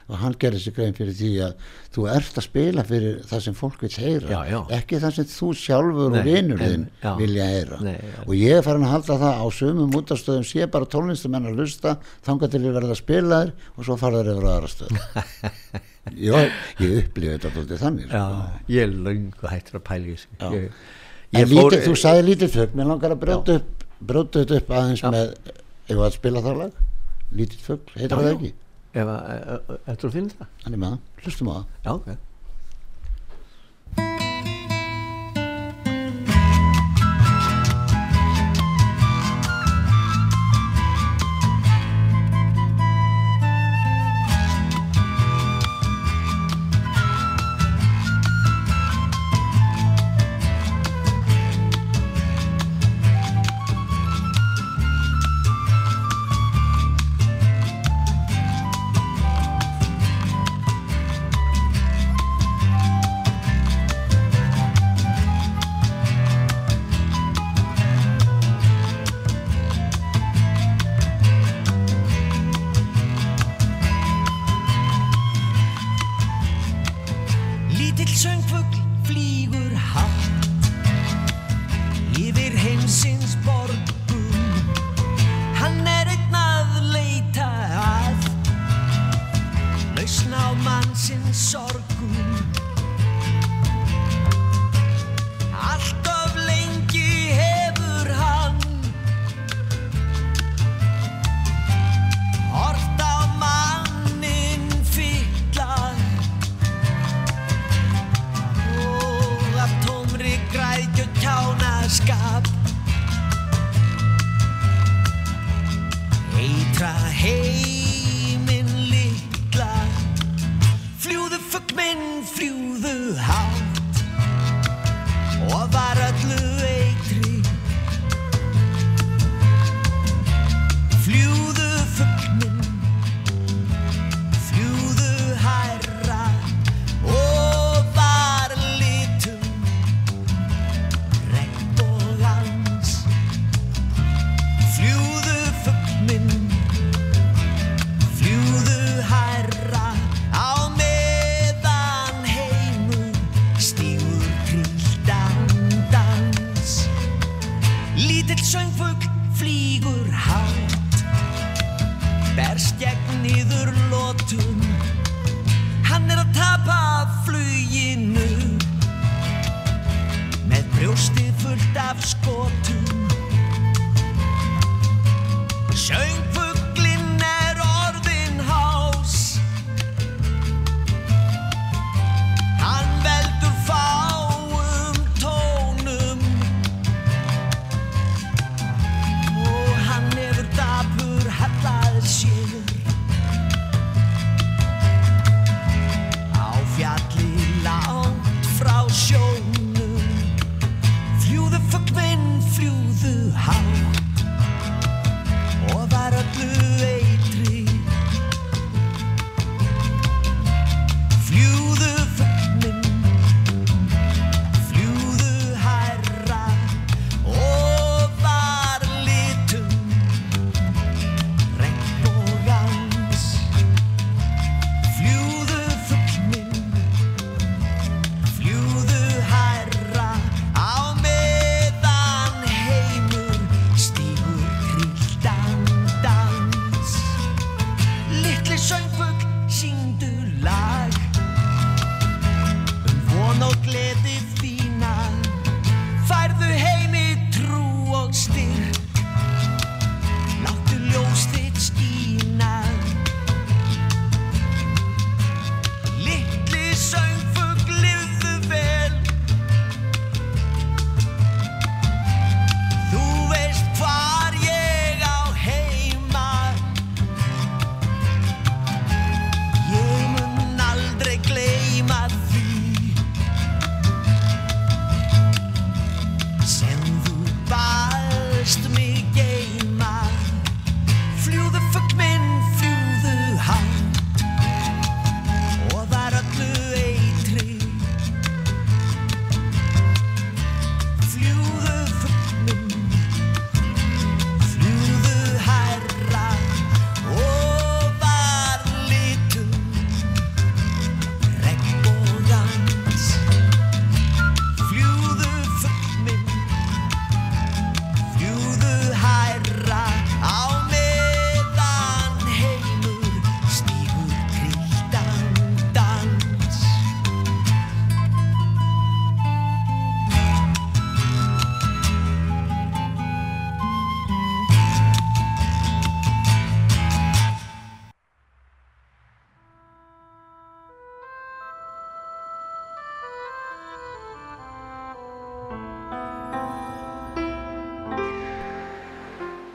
[0.04, 1.54] og hann gerði sér grein fyrir því að
[1.94, 4.58] þú ert að spila fyrir það sem fólk vil heyra Já, já.
[4.76, 6.60] ekki það sem þú sjálfur Nei, og
[7.00, 7.12] já.
[7.22, 8.18] vilja heyra Nei, já.
[8.26, 11.96] og ég er farin að halda það á sumum útastöðum sé bara tónlistamenn að lusta
[12.26, 14.94] þangað til ég verða að spila þér og svo fara þér yfir aðra stöð
[16.26, 16.52] ég,
[16.84, 18.60] ég upplifi þetta dálítið þannig já, sko.
[18.74, 19.86] ég er löngu hættur að
[20.40, 20.50] Já.
[20.52, 20.82] ég,
[21.38, 23.62] ég lítið, þú sagði lítið fugg, mér langar að brjóta Já.
[23.62, 23.86] upp,
[24.58, 25.08] upp aðeins Já.
[25.14, 25.32] með,
[25.88, 26.82] ef að spila það lag,
[27.40, 28.34] lítið fugg, heitir Já, það já.
[28.36, 28.52] ekki?
[28.94, 30.46] Ef að, e- e- eftir að finna það.
[31.24, 31.66] Hlustum á það.
[31.84, 32.08] já, ok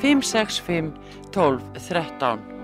[0.00, 0.92] 565
[1.30, 2.59] 12 13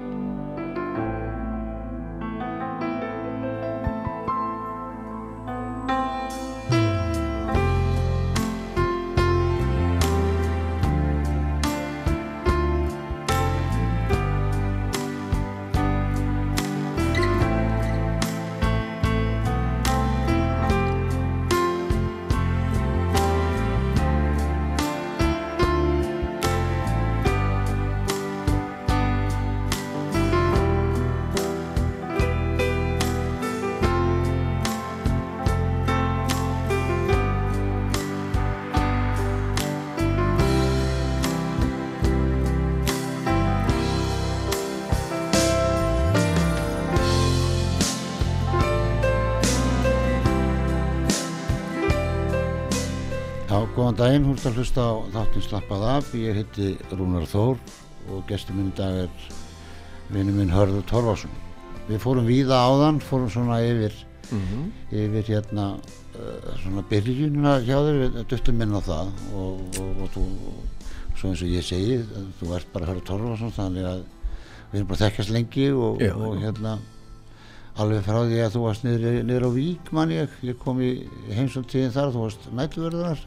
[54.17, 56.07] daginn, hún er að hlusta á þáttinn slappað af.
[56.17, 57.59] Ég heiti Rúnar Þór
[58.09, 59.11] og gestur minn í dag er
[60.09, 61.33] vinnu minn Hörður Torfarsson.
[61.89, 63.93] Við fórum víða áðan, fórum svona yfir,
[64.91, 70.11] yfir hérna uh, svona byrjunina hjá þér, við duttum inn á það og, og, og
[70.15, 70.25] þú,
[71.19, 71.99] svo eins og ég segi,
[72.41, 74.05] þú ert bara Hörður Torfarsson, þannig að
[74.71, 76.79] við erum bara að þekkjast lengi og, Já, og hérna
[77.77, 80.95] alveg frá því að þú varst niður, niður á Vík mann ég, ég kom í
[81.37, 83.27] heimsóttíðin þar, þú varst nættuverðar,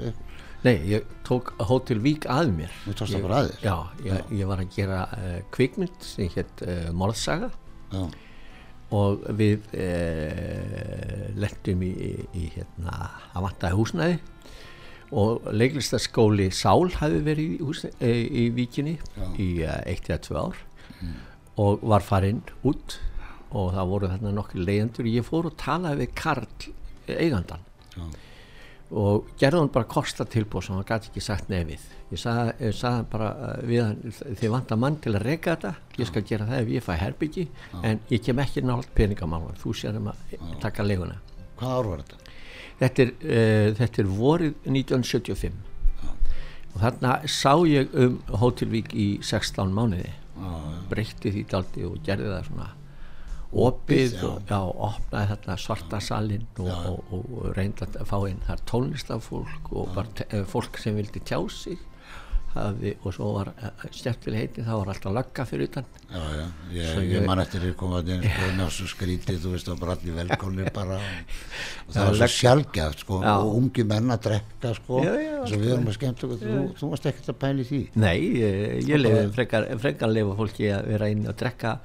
[0.60, 2.72] Nei, ég tók Hotel Vík að mér.
[2.84, 3.62] Þú tókst bara að þér?
[3.64, 7.48] Já, ég, ég var að gera uh, kvikmynd sem hétt uh, Morðsaga.
[7.94, 8.02] Já,
[9.00, 12.98] og við uh, lettum í, í, í hérna
[13.32, 14.20] að vantaði húsnæði.
[15.20, 18.98] Og leiklistaskóli Sál hafi verið í, húsnæði, í Víkinni
[19.40, 20.64] í uh, eitt eða tvö ár.
[21.60, 23.00] Og var farinn út.
[23.56, 26.52] Og það voru þarna nokkur leyendur ég fór og talaði við Karl
[27.08, 27.64] eh, eigandan
[27.96, 28.04] já,
[28.90, 33.06] og gerði hann bara kosta tilbúð sem hann gæti ekki sagt nefið ég sagði, sagði
[33.12, 33.30] bara
[33.70, 36.86] við hann þið vantar mann til að reyka þetta ég skal gera það ef ég
[36.88, 37.48] fæ herbyggi
[37.84, 41.20] en ég kem ekki nátt peningamálun þú sér um að taka leguna
[41.60, 42.36] hvað ár var þetta?
[42.80, 45.66] þetta er, uh, þetta er vorið 1975
[46.74, 50.12] og þarna sá ég um Hótelvík í 16 mánuði.
[50.40, 50.52] Já,
[50.92, 52.68] breytti því daldi og gerði það svona
[53.50, 54.26] opið já.
[54.28, 59.72] og já, opnaði þarna svarta salin og, og, og, reyndi að fá inn þar tónlistafólk
[59.74, 61.80] og bara eh, fólk sem vildi tjá sig
[62.68, 63.50] hafði, og svo var
[63.92, 65.86] stjæftileg heiti það var alltaf lagga fyrir utan.
[66.10, 69.38] Já, já, ég, ég, ég- man eftir því koma að einn sko, ná svo skrítið,
[69.44, 70.96] þú veist, var bara allir velkónir bara.
[71.00, 71.34] Og,
[71.88, 75.14] og það Já, var svo sjálfgæft, sko, og ungi menn að drekka, sko, já,
[75.46, 77.82] svo við erum að skemmt okkur, þú, þú varst ekkert að pæla í því.
[78.02, 81.76] Nei, ég, ég lefi frekar, frekar lefa fólki að vera inn og drekka.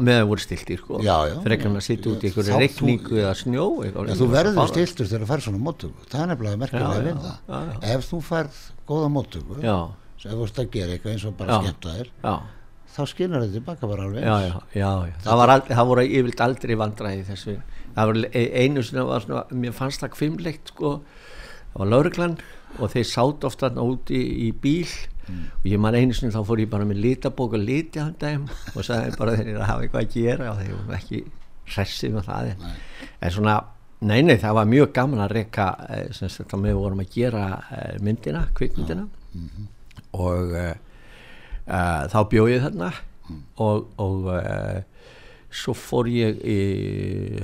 [0.00, 1.02] Meðan voru stiltir sko.
[1.04, 1.36] Já, já.
[1.44, 3.68] frekar en að sitja út í einhverju Þá- reikningu eða snjó
[4.18, 7.38] þú verður stiltur þegar þú fær svona móttöku, það er nefnilega merkilega það.
[7.48, 9.60] já, Ef þú færð góða móttöku,
[10.18, 11.58] Já, sem þú veist að gera eitthvað eins og bara Já.
[11.62, 12.32] skemmta þér, já.
[12.94, 15.18] þá skinar þetta tilbaka bara alveg já, já, já, já.
[15.22, 17.54] Það, aldrei, það voru yfirleitt aldrei vandræði þessu
[18.32, 20.96] e- einu sinni var svona mér fannst það kvimleikt sko.
[21.68, 22.36] Það var lauruglan
[22.78, 24.90] og þeir sátt ofta úti í bíl.
[25.28, 28.46] Og ég man einu sinni þá fór ég bara með litabók og liti hann dæm
[28.48, 31.24] og sagði bara þeir eru að hafa eitthvað að gera og þeir voru ekki
[31.68, 32.54] hressið með það.
[32.54, 32.78] En,
[33.20, 33.58] en svona
[33.98, 35.64] Nei, nei, það var mjög gaman að reyka
[36.14, 37.40] sem sagt að við vorum að gera
[37.74, 39.08] eh, myndina, kvikmyndina
[40.18, 40.74] og uh,
[42.12, 42.92] þá bjóð ég þarna.
[43.60, 44.78] Og, og uh,
[45.52, 46.60] svo fór ég í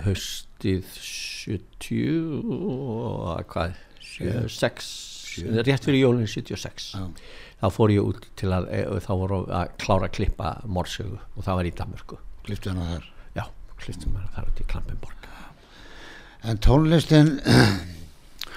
[0.05, 3.75] haustið 70 og hvað
[4.49, 4.87] 6,
[5.67, 7.03] rétt fyrir jólinn 76 Já.
[7.61, 8.69] þá fór ég út til að
[9.05, 12.21] þá voru að klára að klippa morsögu og það var í Danmörku.
[12.45, 13.11] Kliftu hana þar.
[13.35, 13.45] já,
[13.83, 15.29] klipptum við þar út í Klampenborg.
[16.45, 17.39] En tónlistin,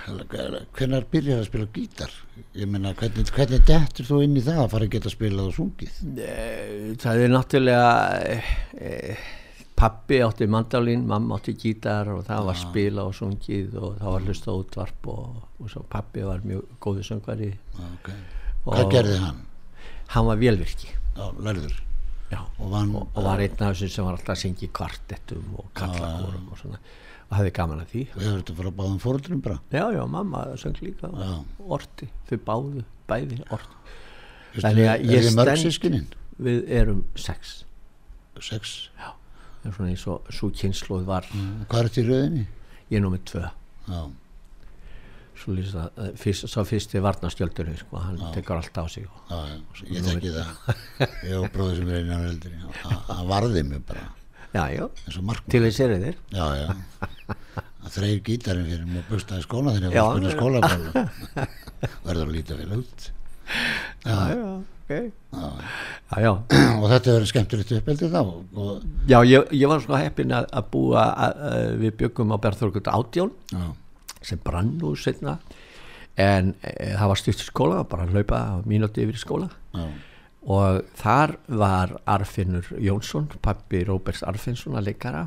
[0.07, 2.13] hvernig byrjar að spila gítar?
[2.57, 5.57] Ég meina, hvernig, hvernig dettur þú inn í það að fara að geta spilað og
[5.57, 5.97] sungið?
[6.23, 7.89] Eh, það er náttúrulega
[8.77, 8.93] e,
[9.77, 14.27] pappi átti mandalín mamma átti gítar og það var spila og sungið og það var
[14.29, 17.51] hlusta á útvarp og, og svo pappi var mjög góðu söngvari
[17.97, 18.15] Okay.
[18.67, 19.43] Hvað gerði hann?
[20.13, 21.75] hann var vélvirki Já, lærður.
[22.31, 25.69] já, Og og, og var einn af þessum sem var alltaf að syngja kvartettum og
[25.77, 26.79] kallakórum og svona
[27.30, 29.60] og hafði gaman að því og hefur þetta frá báðum fóruldrum bara.
[29.71, 31.32] já, já, mamma söng líka Já.
[31.78, 33.75] orti, þau báðu, bæði orti
[34.58, 35.25] Þannig að ég
[35.78, 37.63] stend- við erum sex
[38.40, 38.90] Sex.
[38.98, 39.12] já,
[39.63, 42.46] það er svona eins og svo kynnslóð var Hvað er þetta í rauðinni?
[42.92, 43.44] ég er nú með tvö
[43.88, 44.02] Já,
[45.38, 49.06] svo lýst að eh, fyrst, svo fyrst er varnaskjöldurinn sko, hann tekur allt á sig
[49.06, 49.58] og, já, já,
[49.94, 50.48] ég þekki það.
[51.28, 52.40] Ég og bróður sem er einan.
[52.82, 54.08] Hann- Hann varði mig bara,
[54.54, 55.52] já, já, eins og markmann.
[55.54, 56.67] til þess er þeir Já, já.
[57.87, 61.06] Það þreir gítarinn fyrir og bustaði skóla þegar ég var að spila skólabálu.
[62.08, 63.06] Verður að líta vel út.
[64.04, 64.48] já, já,
[64.87, 64.91] ok
[65.37, 65.48] Já.
[66.12, 66.31] já, já,
[66.81, 68.19] Og þetta verður skemmtilegt uppeldi þá.
[68.23, 72.37] Og, já ég, ég var svona heppin að, að búa að, að við byggum á
[72.43, 73.63] Berþórkut átjón já,
[74.21, 75.37] sem brann nú setna
[76.17, 79.85] en e, það var í skóla bara að hlaupa mínúti yfir skóla já,
[80.48, 85.25] og þar var Arfinnur Jónsson pappi Róberts Arfinnsson að leikara.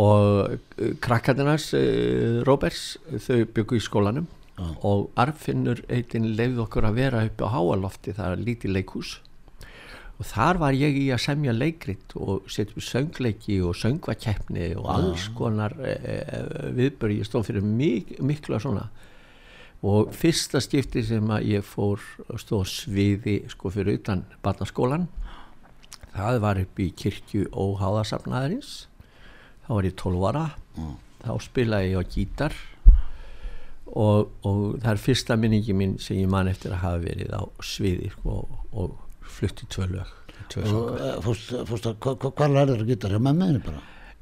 [0.00, 2.94] Og uh, krakkarnarnas uh, Róberts
[3.26, 4.30] þau byggu í skólanum.
[4.52, 4.66] Já.
[4.84, 9.12] og Arfinnur eitinn leiði okkur að vera upp á háalofti það er lítið leikhús.
[10.20, 14.90] Og þar var ég í að semja leikrit og setja upp söngleiki og söngvakeppni og
[14.92, 16.42] alls konar e, e,
[16.76, 18.84] viðböri, ég stóð fyrir mik miklu að svona
[19.82, 25.08] og fyrsta skipti sem að ég fór og stóð sviði sko fyrir utan barnaskólan
[26.12, 28.72] það var upp í kirkju óháðasafnaðarins.
[29.64, 30.42] Þá var ég 12 ára.
[31.22, 32.56] Þá spilaði ég á gítar.
[33.92, 37.42] Og, og það er fyrsta minningi mín sem ég man eftir að hafa verið á
[37.64, 40.12] sviði sko, og, og flutti tvö lög
[40.52, 41.52] tvö og fórst,
[41.90, 43.12] að, hva- hva- hvað lærður að gítar?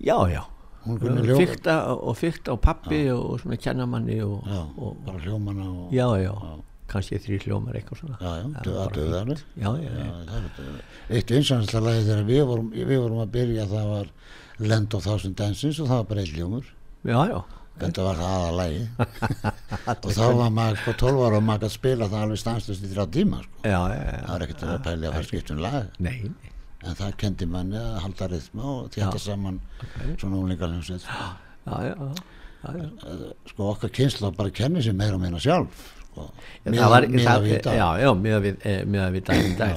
[0.03, 0.43] Já, já
[0.85, 5.95] fyrta og fyrta á pappi og, og svona kennamanni og, já, og, bara hljómana og
[5.95, 6.35] já, já,
[6.91, 8.19] kannski þrý hljómar eitthvað svona.
[8.21, 10.73] Já, já, já, já, Já, já.
[11.11, 14.13] Eitt vinsanslega lagi þegar við vorum, við vorum að byrja það var
[14.61, 16.67] Land of Thousand Dances og það var bara einn ljómur
[17.07, 17.39] já, já.
[17.81, 18.83] þetta var það aða lagi
[20.05, 22.91] og þá var maður sko 12 ára og maður gæti spila það alveg stanslust í
[22.93, 23.63] þrjá tíma sko.
[23.65, 24.21] já, já, já.
[24.21, 26.01] það var ekkert að pæli að fara skipt um lag.
[26.03, 26.50] Nei.
[26.83, 29.61] En það kendi manni að halda rytma og þetta saman
[30.19, 31.31] svona úlingaljómsveit sko.
[31.91, 31.97] já.
[33.51, 36.25] sko okkar kynsla bara kenni sér meira meina sjálf sko.
[37.47, 37.77] Í dag.
[37.79, 38.81] já, já, miða við, eh,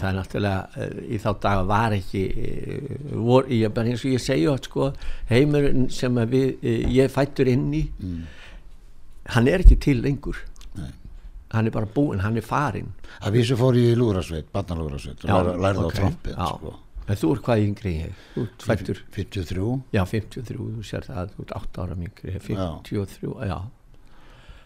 [0.02, 4.12] það er náttúrulega, eh, í þá daga var ekki, eh, vor, ég, bara eins og
[4.16, 4.88] ég segja, sko,
[5.30, 7.84] heimurinn sem við, eh, ég fættur inn í,
[9.36, 10.36] hann er ekki til lengur,
[10.76, 10.90] Nei.
[11.52, 12.90] hann er bara búinn, hann er farinn.
[13.22, 16.74] að vísu fór í lúrasveit, barnalúrasveit og lær- lærði á ok, trompið sko.
[17.04, 21.34] En þú ert hvað yngri ég, þú ert fættur, 53 já, 53, þú sér það,
[21.34, 23.58] þú ert 8 ára yngri, 53, já,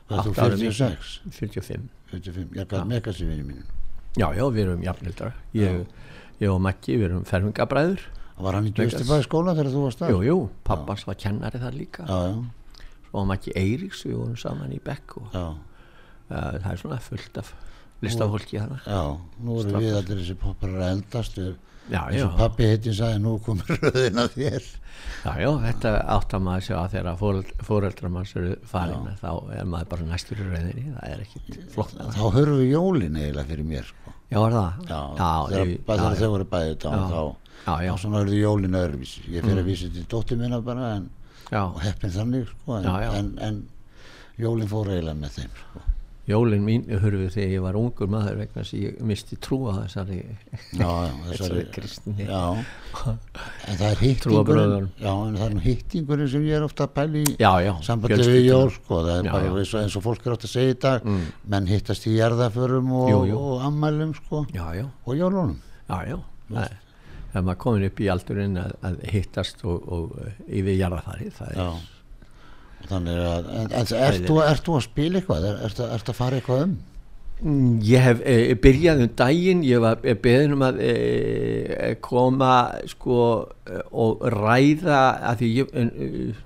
[0.07, 1.87] og þú Átta árum 46 45.
[2.11, 3.65] 45, ég gæti megast í vinni mínu
[4.17, 5.81] Já, já, við erum jafnildra, ég,
[6.41, 8.05] ég og Maggi, við erum fermingabræður,
[8.37, 8.95] var hann í Megas.
[8.95, 10.13] Djöstibæði skóla þegar þú varst þar?
[10.13, 12.05] Jú, jú, pappans var kennari þar líka.
[12.05, 16.69] Já, já, hann var ekki Eiríks, við vorum saman í Bekk og já, uh, það
[16.71, 17.53] er svona fullt af
[18.05, 19.01] listafólki þarna já
[19.41, 21.37] nú erum við allir þessi poppar að eldast.
[21.41, 24.67] Við, Já, eins já, og pappi heitin sagði nú komur röðin að þér
[25.23, 29.29] já, já, þetta átt að maður sjá að þegar fóreld, fóreldrar manns eru farin þá
[29.55, 33.49] er maður bara næstur í rauninni það er ekkit flott þá höfum við jólin eiginlega
[33.51, 34.15] fyrir mér sko.
[34.27, 34.87] Já, er það?
[34.91, 35.29] já, já,
[35.87, 37.21] þegar, þau voru bæðið þá,
[37.67, 37.91] Já.
[37.99, 41.09] svona verður jólin öðruvísi ég fyrir að vísa til dóttir minna bara en,
[41.59, 42.89] og heppin þannig sko, en.
[43.17, 43.61] En, en
[44.39, 45.83] jólin fór eiginlega með þeim sko.
[46.27, 50.17] Jólin mín hurfu þegar ég var ungur maður vegna að ég misti trú á þessari
[50.75, 50.89] já,
[51.29, 52.25] þessari kristni.
[52.27, 52.41] Já,
[53.07, 57.23] en það er hittingurinn já, en það er hittingurinn sem ég er ofta að pæli
[57.87, 60.79] sambandi við jól sko, er eins og, eins og fólk er átt að segja í
[60.87, 61.07] dag
[61.55, 63.39] menn hittast í jarðaförum og, Jú, jú.
[63.53, 64.43] og ammælum sko,
[65.05, 65.55] og jólunum.
[65.87, 66.19] Já, já.
[66.51, 66.83] Það er-
[67.45, 71.59] maður komin upp í aldurinn að, að hittast og, og uh, yfir jarðafari það er
[71.61, 71.69] já
[72.87, 75.49] þannig að, en, en ert, þú, þú að spila eitthvað?
[75.49, 76.77] Er, ert, ert að fara eitthvað um?
[77.37, 82.53] Mm, Ég hef e, byrjað um daginn, ég var e, beðin um að e, koma
[82.89, 83.19] sko
[83.91, 85.01] og ræða
[85.31, 86.37] að því ég, en, e,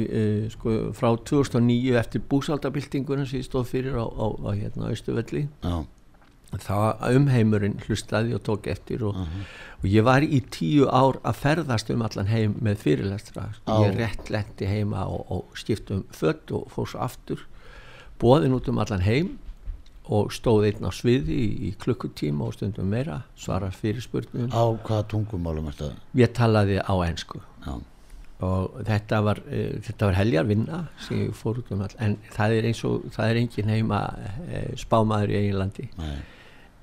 [0.00, 0.22] e,
[0.54, 5.74] sko frá 2009 eftir búsaldabildinguna sem ég stóð fyrir á, á, á hérna Austuvelli já,
[6.60, 9.16] það umheimurinn hlustaði og tók eftir og,
[9.80, 13.48] og ég var í tíu ár að ferðast um allan heim með fyrirlestra.
[13.64, 13.72] Á.
[13.86, 17.46] ég rétt lendi heima og, og skipt um fött og fór svo aftur
[18.22, 19.38] bóðin út um allan heim
[20.12, 25.06] og stóð einn á sviði í, í klukkutíma og stundum meira svara fyrirspurnum á hvaða
[25.14, 27.38] tungumálum ert að ég talaði á ensku.
[27.62, 27.76] Já,
[28.42, 32.18] og þetta var, uh, þetta var heljar vinna sem ég fór út um all en
[32.34, 35.88] það er eins og það er engin heima uh, spámaður í eigin landi.
[36.00, 36.16] Nei,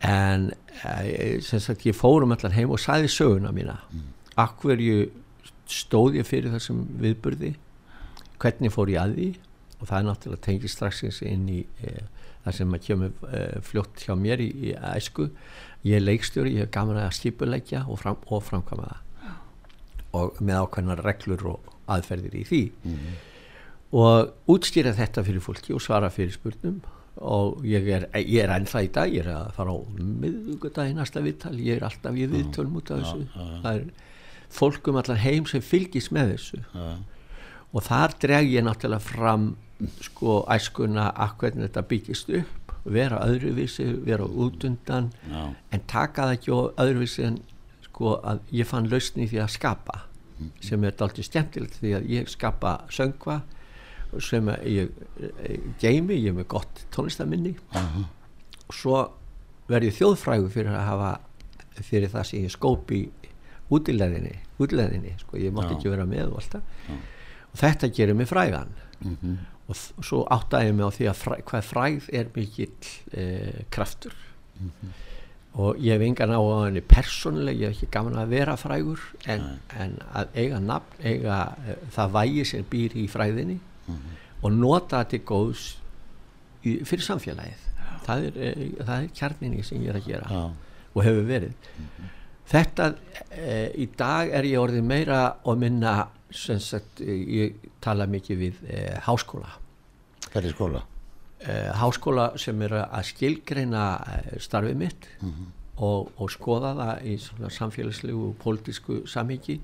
[0.05, 3.79] en uh, sem sagt ég fór um allan heim og sagði söguna mína.
[3.91, 4.07] Mm.
[4.39, 5.09] akverju
[5.69, 7.55] stóð ég fyrir þessum viðburði?
[8.39, 9.29] Hvernig fór ég að því?
[9.79, 12.05] Og það er náttúrulega tengið strax inn í uh,
[12.45, 15.29] það sem að kemur uh, fljótt hjá mér í, í æsku.
[15.87, 19.33] Ég er leikstjóri, ég hef gaman að skipuleggja og, fram, og framkvæma það.
[20.19, 22.61] Og með ákveðnar reglur og aðferðir í því.
[23.99, 26.79] Og útstýra þetta fyrir fólki og svara fyrir spurnum
[27.19, 31.23] og ég er, ég er ennþá í dag ég er að fara á miðugudagi næsta
[31.23, 33.25] viðtal, ég er alltaf í viðtölum út af þessu.
[33.63, 33.87] það er
[34.59, 36.61] fólk um allan heim sem fylgist með þessu.
[36.73, 36.87] Já,
[37.69, 39.51] og þar dreg ég náttúrulega fram
[40.03, 45.41] sko æskuna að hvernig þetta byggist upp vera öðruvísi, vera út undan já,
[45.71, 47.39] en taka það ekki á öðruvísi en
[47.85, 50.03] sko að ég fann lausni í því að skapa
[50.63, 53.41] sem er dálítið skemmtilegt því að ég skapa söngva
[54.25, 54.89] sem að ég,
[55.49, 58.99] ég geimi, ég er með gott tónlistaminni og svo
[59.69, 61.11] verð ég þjóðfrægu fyrir að hafa
[61.85, 63.03] fyrir það sem ég skóp í
[63.69, 66.89] útileðinni, útileðinni sko, ég mátti ekki vera með og alltaf
[67.49, 68.71] og þetta gerir mig frægan.
[69.01, 69.37] Mhm,
[69.69, 73.61] og þ- svo áttaði ég mig á því að fræ, hvað fræð er mikill eh,
[73.69, 74.13] kraftur.
[75.59, 79.45] Og ég hef engan á henni persónuleg, ég hef ekki gaman að vera frægur en,
[79.77, 81.37] en að eiga nafn, eiga
[81.67, 83.59] eh, það vægi sem býr í fræðinni
[84.41, 85.65] og nota þetta góðs
[86.63, 87.65] í, fyrir samfélagið.
[88.05, 90.43] Það er, eh, það er kjarninni sem ég er að gera já,
[90.93, 91.73] og hefur verið.
[92.49, 92.85] Þetta
[93.29, 98.39] e, í dag er ég orðið meira og minna sem sagt, eh, ég tala mikið
[98.39, 99.51] við e, háskóla.
[100.29, 100.85] Hvað er skóla?
[101.47, 103.85] uh, háskóla sem er að skilgreina
[104.41, 105.07] starfið mitt
[105.79, 107.15] og, og skoða það í
[107.55, 109.59] samfélagslegu og pólitísku samhengi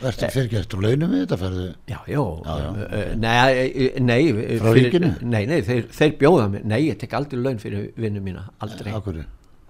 [0.00, 1.38] Verður fyrirgert úr launum við þetta?
[1.44, 1.68] Ferðu?
[1.90, 4.18] Já, já, Já, já, uh, nei, eh, nei
[4.58, 5.06] Frá fyrir-?
[5.22, 8.92] Nei, nei, þeir, þeir bjóða mér Nei, ég tek aldrei laun fyrir vinnu mína Aldrei.
[8.96, 9.22] Akkur,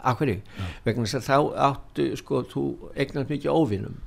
[0.05, 0.41] Akkurri,
[0.85, 4.03] vegna þess að þá áttu sko, þú eignast mikið óvinnum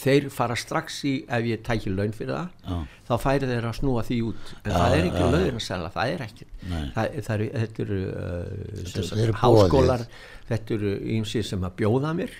[0.00, 2.78] þeir fara strax í ef ég tæki laun fyrir það Já.
[3.08, 4.48] þá færi þeir að snúa því út.
[4.64, 6.80] En Já, það er ekki laun að selja, það er ekki Nei.
[6.96, 10.18] það, það eru, þetta eru uh, sagt, eru háskólar boðið.
[10.50, 12.34] þetta eru ýmsið sem að bjóða mér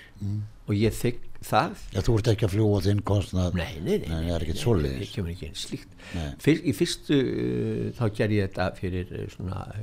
[0.64, 1.82] og ég þykk það?
[1.94, 3.56] Já, þú ert ekki að fljúa þinn kostnað.
[3.58, 4.92] Nei, nei, nei, Nei, nei.
[5.04, 5.96] Ég kemur ekki einn slíkt.
[6.44, 9.82] Fyr, Í fyrstu uh, þá gerði ég þetta fyrir uh, svona uh,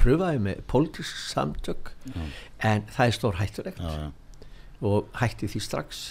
[0.00, 4.44] pröfaði með pólitísk samtök en það er stór hættulegt Já, já,
[4.86, 6.04] og hætti því strax.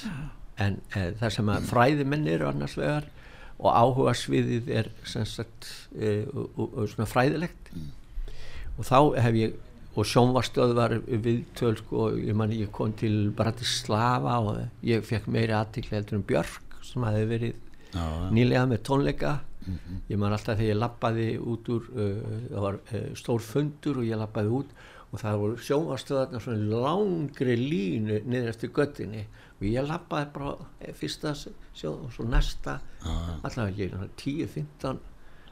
[0.60, 3.08] En uh, það sem að fræðimenn eru annars vegar
[3.60, 7.74] og áhuga sviðið er sem sagt svona fræðilegt.
[8.80, 9.58] Og þá hef ég
[10.00, 15.56] og sjónvarstöð var viðtöl sko, ég man ég kom til Bratislava og ég fekk meiri
[15.58, 17.56] aðtikli heldur um Björk sem hafi verið
[17.92, 18.30] já, já.
[18.36, 19.34] nýlega með tónleika.
[20.10, 24.08] Ég man alltaf þegar ég lappaði út úr uh, það var uh, stór fundur og
[24.08, 24.72] ég lappaði út
[25.10, 29.26] og það voru sjónvarstöðarna svona langri línu niður eftir göttinni
[29.60, 32.80] og ég lappaði bara fyrsta sjó og svo næsta.
[33.44, 35.04] Allavega ekki 10-15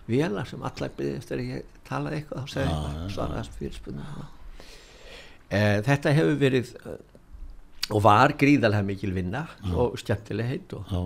[0.08, 4.28] vélar sem allar byrði eftir að ég talaði eitthvað þá segði ég svaraðast fyrirspunna
[5.50, 6.98] e, þetta hefur verið uh,
[7.88, 10.98] og var gríðarlega mikil vinna og skemmtileg heit og já,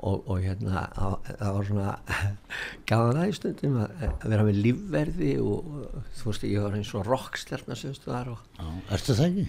[0.00, 1.96] og, og hérna það var svona
[2.88, 6.94] gaman aðeins stundum að, að vera með lífverði og, og þú veist ég var eins
[6.96, 9.46] og rockstjarnar semstu þar og já, Ertu það ekki?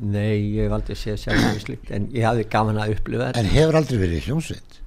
[0.00, 3.80] nei ég hef aldrei séð sjálf en ég hafði gaman að upplifa þetta En hefur
[3.82, 4.79] aldrei verið hljómsveit?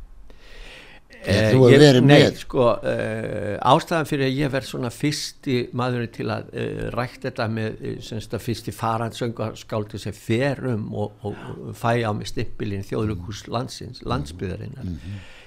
[1.23, 2.37] Eh, þú hefur ég- verið með.
[2.41, 7.47] sko, uh, ástæðan fyrir að ég verð svona fyrsti maðurinn til að uh, rækt þetta
[7.53, 11.35] með semst að fyrsti farandsöngarskáldi sem ferum og, og,
[11.69, 14.89] og fæ á mig stimpilinn þjóðlugús landsins, landsbyðarinnar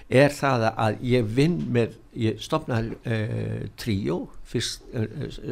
[0.09, 4.85] er það að ég vinn með, ég stopnaði uh, tríó fyrst,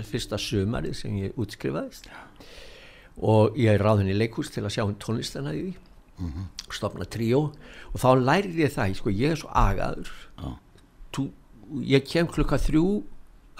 [0.07, 2.07] fyrsta sumarið sem ég útskrifaðist.
[3.19, 5.75] Og ég er ráðin í leikhús til að sjá um tónlistana í því
[6.73, 7.41] stopna tríó
[7.93, 10.13] og þá lærði ég það, sko, ég er svo agaður.
[10.39, 10.53] Já.
[11.15, 11.27] Tú,
[11.83, 12.85] ég kem klukka þrjú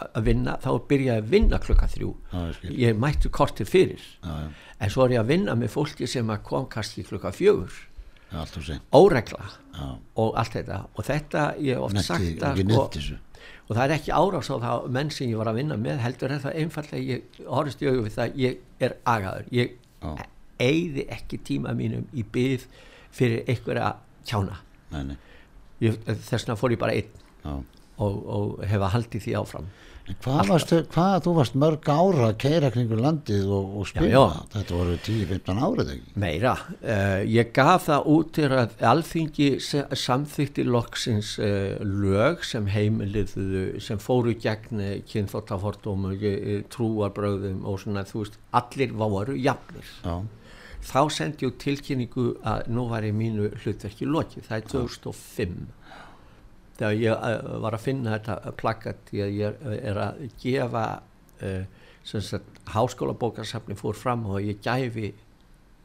[0.05, 2.13] að vinna, þá byrja ég að vinna klukka þrjú.
[2.33, 4.03] Já, ég mætti kortir fyrir.
[4.25, 4.49] Já,
[4.81, 7.75] en svo er ég að vinna með fólki sem að kom kannski klukka fjögur.
[8.97, 9.45] Óregla
[10.19, 10.81] og allt þetta.
[10.99, 13.21] Og þetta ég hef oft netti, sagt að sko,
[13.69, 16.35] og það er ekki árás á það menn sem ég var að vinna með heldur
[16.35, 19.47] er það einfallega ég horfist í það ég er agaður.
[19.55, 19.77] Ég.
[20.63, 22.67] Eigði ekki tíma mínum í byð
[23.15, 23.95] fyrir einhverja
[24.27, 24.61] kjána.
[24.95, 25.17] Nei, nei,
[25.85, 27.11] ég, þess vegna fór ég bara einn
[27.45, 27.55] já.
[27.99, 29.73] og, og hefa haldið því áfram.
[30.05, 34.19] Hvað varstu, hvað, þú varst mörg ára að keira kringur landið og, og spila, Já,
[34.21, 34.43] já.
[34.53, 36.53] þetta voru 10-15 árið meira,
[36.83, 44.03] uh, ég gaf það út til að alþingi samþykti loksins uh, lög sem heimiliðu sem
[44.03, 49.89] fóru gegn kynþóttafordómu, uh, trúarbröðum og svona þú veist, allir voru jafnir.
[50.05, 50.19] Já,
[50.85, 55.57] þá sendi ég tilkynningu að nú var ég mínu hlutverki lokið, það er 2005
[56.79, 58.59] þegar ég uh, var að finna þetta að
[59.39, 65.13] ég er, að gefa uh, sem sagt háskóla bókarsafni fór fram og ég gæfi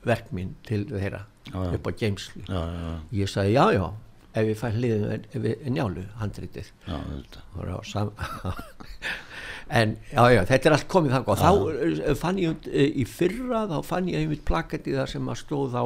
[0.06, 1.74] verk mín til þeirra Já, já.
[1.76, 2.62] upp á geimslu já,
[3.16, 3.86] ég sagði já já
[4.38, 6.70] ef ég fæ hliðin við njálu handritið.
[6.86, 8.12] Já, þetta Það var á sam...
[9.70, 11.34] en já, já, þetta er allt komið þangað.
[11.34, 11.50] Og þá
[11.88, 15.78] eh, fann ég uh, í fyrra þá fann ég einmitt plakati þar sem að stóð
[15.78, 15.86] á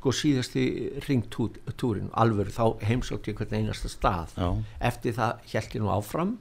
[0.00, 0.64] sko síðasti
[1.04, 4.32] ringtúrin alveg þá heimsótti ég hvern einasta stað.
[4.38, 4.48] Já.
[4.88, 6.38] eftir það held ég nú áfram.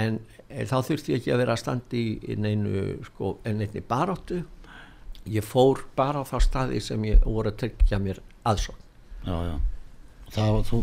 [0.00, 3.82] En e, þá þurfti ég ekki að vera að standa í, neinu sko, en einni
[3.84, 4.44] baróttu
[5.28, 8.86] ég fór bara á þá staði sem ég voru að tryggja mér aðsókn.
[9.26, 9.56] Já, já.
[10.30, 10.78] Það, þú,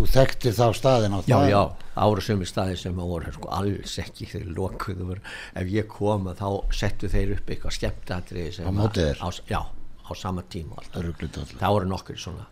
[0.00, 1.60] þú þekktir þá staðin á Já, það já,
[2.00, 5.22] ára sömu staði sem að voru sko, alls ekki þeir lokuðu voru,
[5.60, 9.40] ef ég kom þá settu þeir upp eitthvað skemmtatriði sem Á móti að- þér?
[9.50, 11.54] Já, á sama tíma alltaf.
[11.60, 12.46] Það voru nokkur svona.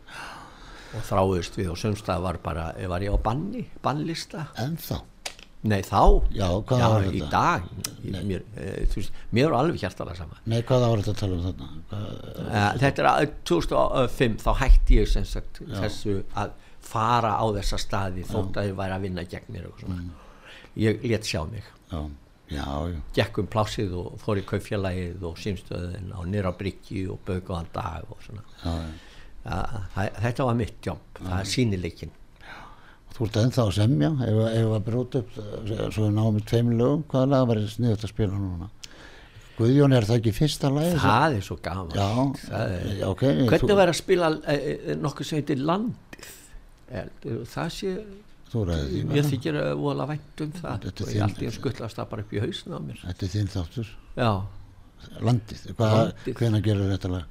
[0.97, 4.49] Og þráðust við og sömstað var bara, var ég á banni, bannlista.
[4.57, 5.01] En þá,
[5.69, 7.29] Nei, þá, Já, hvað já var í þetta?
[7.33, 7.63] dag.
[8.07, 10.37] Í, mér, e, veist, mér er alveg hjartalega sama.
[10.47, 11.69] Nei, hvað var þetta að tala um þarna?
[11.91, 12.05] Hvað,
[12.39, 16.53] Uh, þetta er að 2005 þá hætti ég sem sagt þessu að
[16.85, 20.03] fara á þessa staði þótt að ég væri að vinna gegn mér og svona.
[20.79, 21.65] ég let sjá mig.
[21.91, 22.01] Já,
[22.49, 27.35] já, já, gekk um plásið og fór í kaupfélagið og símstöðin og nýra bryggju og
[27.35, 28.45] og dag og svona.
[28.65, 28.77] Já,
[29.45, 29.61] ja,
[29.95, 32.17] það, þetta var mitt jobb, það er sínileikin
[33.19, 36.43] Þú ert ennþá að semja, ef, ef að bróta upp, eh, svo við náum í
[36.47, 38.69] tveim lögum, hvaða lag var sniðut að spila núna?
[39.59, 40.93] Guðjón, er það ekki fyrsta lagi?
[41.03, 42.11] það er svo gaman Já,
[42.45, 43.25] það er, ok.
[43.25, 46.08] hvernig þú, væri að spila e, e, nokkuð sem heitir landið
[46.91, 47.07] er,
[47.55, 47.91] það sé
[49.23, 49.29] bara.
[49.33, 50.77] þykir að vola vænt um það.
[50.87, 52.99] Þetta og ég þín- alltaf ég skullast það bara upp í hausna á mér.
[53.05, 53.89] Þetta er þinn þáttur.
[54.17, 54.33] já,
[55.23, 55.61] Landið,
[56.35, 57.25] hvenær gerur þetta lag?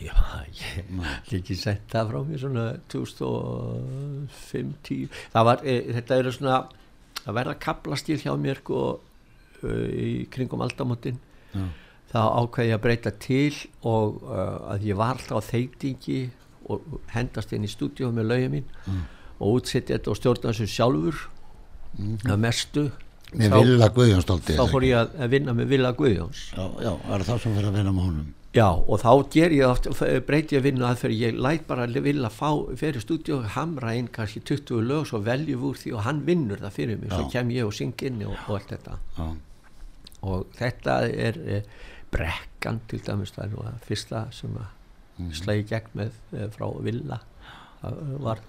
[0.00, 0.12] já
[0.52, 0.84] ég
[1.30, 5.66] ég ekki sett það frá mér svona 2005-10 það var, e,
[5.98, 6.56] þetta eru svona
[7.24, 8.78] að verða kaplastíl hjá mér sko,
[9.64, 11.18] uh, í kringum aldamotinn
[12.12, 13.54] þá ákveði ég að breyta til
[13.88, 16.20] og uh, að ég var alltaf á þeitingi
[16.70, 18.68] og hendast inn í stúdíu með lögum mín
[19.38, 21.24] og útsetti þetta og stjórna þessu sjálfur
[22.28, 22.90] að mestu
[23.34, 27.14] Með Villa Guðjóns þá fór ég að, að vinna með Villa Guðjóns Já, já, það
[27.16, 28.32] er þá sem fyrir að vinna með honum.
[28.54, 29.88] Já, og þá ger ég oft,
[30.28, 34.84] breyti ég vinnu aðferð, ég læt bara vilja fá fyrir stúdíu, hamra inn kannski 20
[34.86, 37.32] lög, svo veljum úr því og hann vinnur það fyrir mig, svo Já.
[37.32, 39.00] kem ég og syng inn og, og allt þetta.
[39.18, 39.26] Já,
[40.24, 41.58] Og þetta er e,
[42.14, 44.70] brekkan til dæmis, það er nú að fyrsta sem að.
[45.18, 45.32] Mm.
[45.40, 47.20] slagi gegn með e, frá Villa,
[47.82, 48.40] það var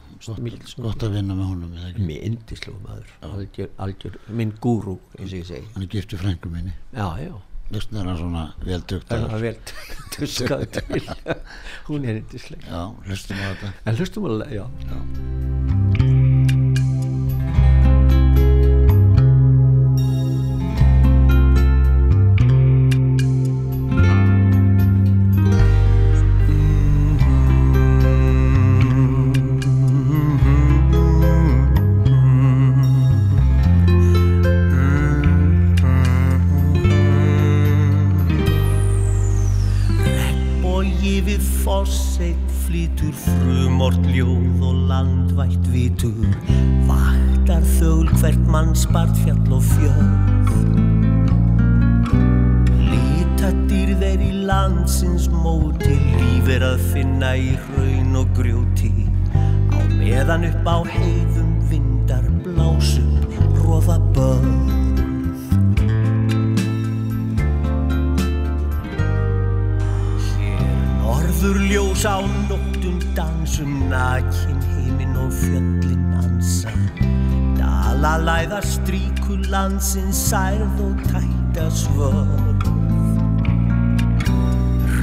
[0.86, 5.00] gott að vinna með honum, mér indislegu maður, algjör, algjör, minn gúrú.
[5.18, 6.78] Hann er giftu frængu minni.
[7.66, 9.32] Vissna er hann svona vel Það dugtaður.
[9.34, 9.56] er vel
[10.14, 11.02] tuskað til,
[11.90, 12.70] hún er indisleg.
[12.70, 13.74] Já, hlustum á þetta.
[13.86, 14.66] En hlustum alveg, já.
[14.86, 15.55] Já.
[48.96, 50.04] Spart fjall og fjöð
[52.80, 58.94] Lítadýr þeir í landsins móti Líf er að finna í raun og grjóti.
[59.76, 63.20] Á meðan upp á heiðum vindar blásum
[63.66, 64.56] Róða börn.
[71.04, 76.05] Norður ljós á nóttum dansum nakin heiminn og fjöllin
[78.06, 82.60] Dala læða stríkur landsins særð og tæta svörð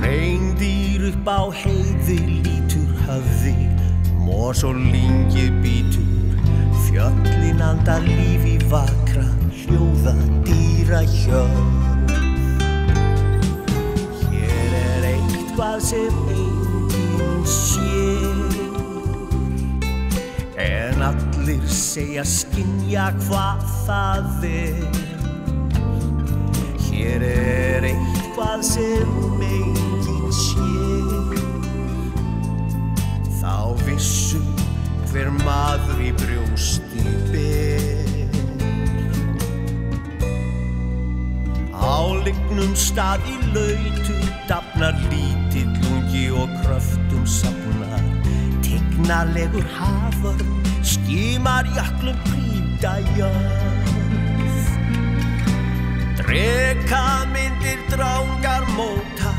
[0.04, 3.56] Reyndýr upp á heiði lítur höfði
[4.22, 6.38] Mós og lingi bítur.
[6.84, 10.14] Fjöllin anda lífi vakra Hljóða
[10.46, 11.82] dýra hjörð
[14.28, 17.82] Hér er eitthvað sem enginn sé
[20.70, 22.22] En allir segja
[22.52, 24.80] skinja hvað það er.
[26.84, 30.66] Hér er eitthvað sem enginn sé
[33.40, 34.44] Þá vissum
[35.08, 38.36] hver maður í brjósti ber.
[41.72, 41.96] Á
[42.26, 44.18] lignum stað í lautu
[44.50, 48.06] dafnar lítill lungi og kröftum safnar.
[48.62, 50.38] Tignarlegur hafur
[50.86, 52.41] skimar jöklum prýta
[53.16, 54.70] jörð
[56.16, 59.30] Dreka myndir drángar móta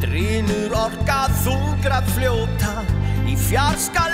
[0.00, 2.80] Drínur orka þungra fljóta.
[3.28, 4.06] Í fjarska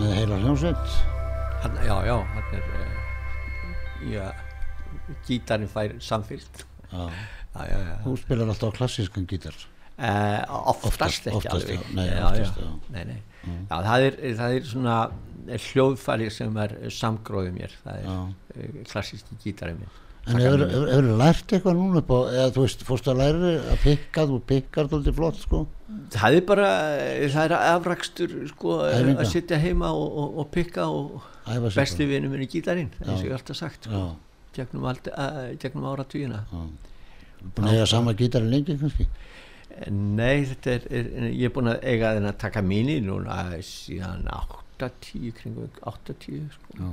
[0.00, 0.94] með heila hljómsveit.
[1.86, 2.94] já, já, hann er uh,
[4.10, 4.26] já,
[5.28, 5.96] gítarinn fær
[7.68, 9.56] já Þú spilar alltaf klassískan gítar.
[10.00, 10.40] Uh,
[10.70, 11.94] oftast, Oftast- ekki oftast, alveg já.
[11.98, 12.60] Nei, já, oftast.
[12.64, 12.78] Mm.
[12.94, 13.18] Nei, nei.
[13.68, 14.94] já, það, er, það er svona
[15.66, 19.98] hljóðfæri sem er samgróðið mér það er uh, klassíski gítarinn minn
[20.28, 23.78] En hefur þú lært eitthvað núna upp á, eða þú veist, fórstu að læra að
[23.86, 25.60] pikka, þú pikkar þóldi flott, sko.
[26.12, 26.68] það er bara,
[27.32, 29.16] það er afrakstur sko, Æfinga.
[29.24, 31.24] að sitja heima og, og, og pikka og
[31.74, 34.04] besti vinnu minn í gítarinn eins og ég hef alltaf sagt sko,
[34.54, 34.86] gegnum,
[35.62, 36.62] gegnum áratugina já.
[37.40, 39.06] Búin að eiga sama gítarinn lengi, kannski.
[39.88, 44.26] Nei, þetta er, er, ég er búin að eiga þenn að taka mínu núna síðan
[44.28, 46.90] 80 kringum 80 sko, Já.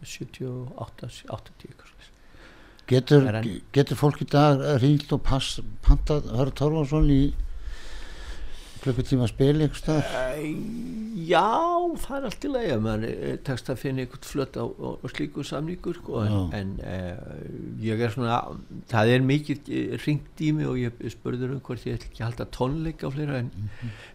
[0.00, 1.99] 78, 80 eitthvað svoleiðis.
[2.90, 3.28] Getur,
[3.76, 7.22] getur fólk í dag rílt og pass, pantað Hörður Torfarsson í
[8.80, 10.06] klukkutíma spil stað?
[10.08, 10.48] Æ,
[11.30, 11.42] Já,
[12.00, 13.02] það er allt í lagi að mann
[13.44, 17.42] tekst að finna einhvern flött á, á, á slíku samningur sko, en, en uh,
[17.84, 18.38] ég er svona
[18.90, 19.70] það er mikið
[20.06, 23.14] ringt í mig og ég spurður um hvort ég ætla ekki að halda tónleika og
[23.18, 23.52] fleira en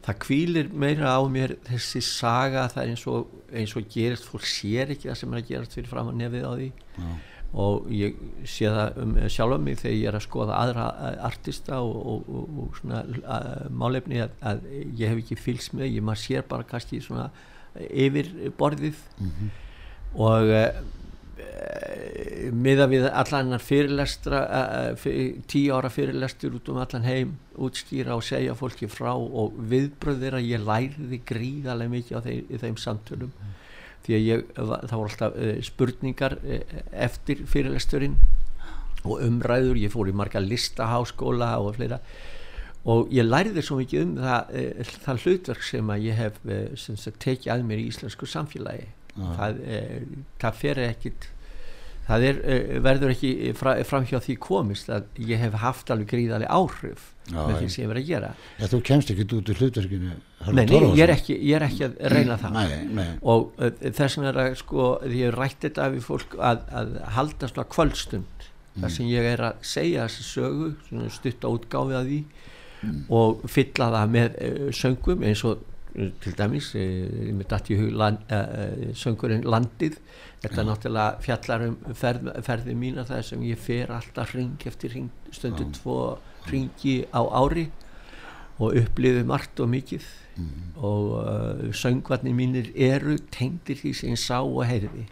[0.07, 4.49] það kvílir meira á mér þessi saga það er eins og, eins og gerist fólk
[4.49, 7.13] sér ekki það sem er að gerast fyrir fram að nefið á því Já.
[7.55, 11.79] Og ég sé það um sjálfa mig þegar ég er að skoða aðra eh, artista
[11.79, 14.65] og, og, og, og svona uh, málefni að, að
[14.99, 17.29] ég hef ekki fylgst með, ég maður sér bara kannski svona
[17.75, 18.99] yfir borðið.
[20.15, 20.83] Og uh,
[22.55, 24.43] miða við allan fyrirlestra
[24.91, 25.07] uh,
[25.47, 30.49] tíu ára fyrirlestur út um allan heim útskýra og segja fólki frá og viðbröðir að
[30.51, 33.31] ég læriði gríðarlega mikið á þeim, þeim samtölum
[34.05, 38.17] því að ég, það voru alltaf uh, spurningar uh, eftir fyrirlesturinn
[39.05, 41.99] og umræður, ég fór í marga listaháskóla og fleira.
[42.89, 46.41] Og ég læriði svo mikið um það, uh, það hlutverk sem að ég hef
[46.81, 48.91] sem sagt, tekið að mér í íslensku samfélagi.
[49.15, 49.59] Það,
[50.41, 51.27] það fer ekkit
[52.03, 52.39] það er,
[52.83, 57.69] verður ekki fra, framhjá því komist að ég hef haft alveg gríðarlega áhrif með því
[57.73, 58.31] sem ég verið að gera.
[58.59, 60.15] Já, þú kemst ekki út úr hlutverkinu
[60.45, 62.57] Hörður nei, nei, ég er, ekki, ég er ekki að reyna það.
[62.59, 63.07] Nei, nei.
[63.25, 66.65] og uh, þess vegna er að sko því ég hef rætt þetta við fólk að,
[66.81, 71.49] að halda svona kvöldstund þar sem ég er að segja þessi sögu svona stutt á
[71.49, 72.19] útgáfi að því
[73.15, 75.63] og fylla það með uh, söngum eins og
[75.95, 79.97] uh, til dæmis uh, með datt í hug land, uh, söngurinn Landið.
[80.43, 85.31] Þetta náttúrulega fjallar um ferð, ferði mína það sem ég fer alltaf ring eftir ring
[85.33, 85.99] stundu tvo
[86.51, 87.69] ringi á ári
[88.59, 90.05] og upplifi margt og mikið.
[90.75, 95.05] Og uh, söngvarnir mínir eru tengdir því sem ég sá og heyrði.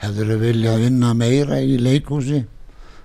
[0.00, 2.44] Hefur þau viljað vinna meira í leikhúsi?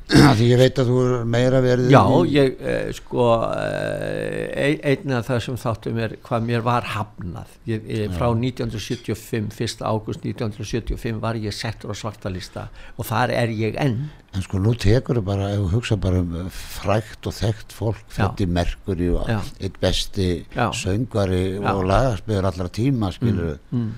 [0.05, 4.77] Því ég veit að þú er meira verið Já, í- ég uh, sko uh, ein,
[4.85, 9.81] einn af það sem þáttum er hvað mér var hafnað ég, ég, frá 1975, 1.
[9.81, 12.67] águst 1975 var ég settur á svartalista
[12.99, 16.19] og þar er ég enn En sko nú tekur þau bara, ef þú hugsa bara
[16.19, 18.17] um frækt og þekkt fólk,
[18.51, 19.37] Mercury og Já.
[19.63, 20.67] eitt besti Já.
[20.75, 21.71] söngvari Já.
[21.71, 23.93] og lagaspiður allra tíma, skilur mm.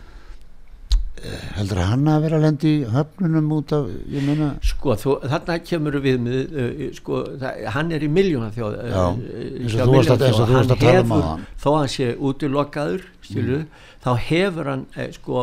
[1.57, 4.49] Heldur að hann að vera að lendi í höfnunum út af, ég meina?
[4.65, 8.88] Sko, þú, þarna kemur við með, uh, sko, það, hann er í miljóna þjóð uh,
[8.91, 11.45] Já, eins og þú varst að- að Hann tala um hefur, áðan.
[11.63, 13.59] þó að hann sé útilokaður skilu,
[14.05, 15.41] þá hefur hann eh, sko,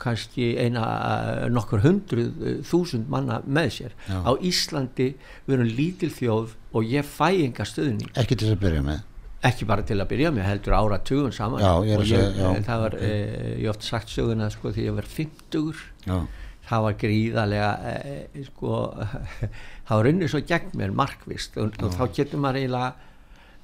[0.00, 0.86] kannski eina
[1.52, 3.92] nokkur hundruð þúsund manna með sér.
[4.08, 4.18] Já.
[4.26, 5.12] á Íslandi
[5.46, 9.04] við erum lítil þjóð og ég fæ enga stöðning ekki til að byrja með
[9.48, 11.62] ekki bara til að byrja með heldur ára tugun saman.
[11.64, 13.04] Já, ég og segja, já, eh, það var, ok.
[13.08, 16.16] eh, ég oft sagt söguna sko því ég var 50 já,
[16.70, 18.80] það var gríðarlega eh, sko,
[19.86, 22.90] það var unnið svo gegn mér markvist og, og þá getur maður eiginlega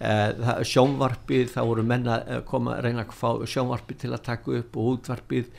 [0.00, 4.56] eh, það, sjónvarpið, þá voru menna koma að reyna að fá sjónvarpið til að taka
[4.62, 5.52] upp og útvarpið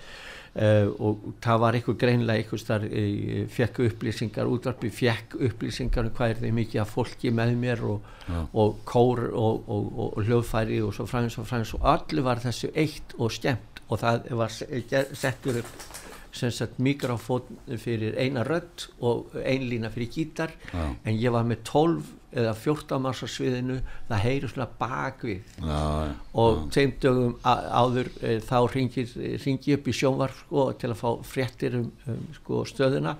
[0.57, 6.15] eh, og það var eitthvað greinlega eitthvað þar eh, fekk upplýsingar útvarpið fekk upplýsingar um
[6.17, 8.11] hvað er þeim mikið að fólki með mér og,
[8.53, 12.71] og kór og, og, og, hljóðfæri og svo fræðins og fræðins og allir var þessu
[12.75, 14.51] eitt og skemmt og það var
[14.91, 15.87] ge- settur upp
[16.37, 17.47] sem sagt mikrofón
[17.81, 20.51] fyrir eina rödd og ein lína fyrir gítar.
[20.73, 20.83] Já.
[21.05, 22.03] en ég var með 12
[22.33, 23.77] eða 14 manns á sviðinu
[24.09, 25.55] það heyri svona bakvið.
[25.63, 25.81] Já,
[26.43, 29.13] og tveim dögum á- áður e, þá ringir,
[29.45, 33.15] ringi upp í sjónvarp sko, til að fá fréttir um, um sko, stöðuna.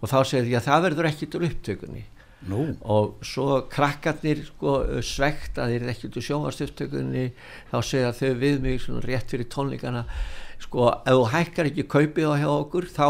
[0.00, 2.04] Og þá segir ég að það verður ekkit úr upptökunni.
[2.44, 7.22] Nú, og svo krakkarnir sko, svegt að þeir eru ekkert úr sjónvarstöftökunni
[7.70, 10.02] þá segja þau við mig svona rétt fyrir tónleikana
[10.60, 13.06] sko, ef þú hækkar ekki kaupið á hjá okkur þá,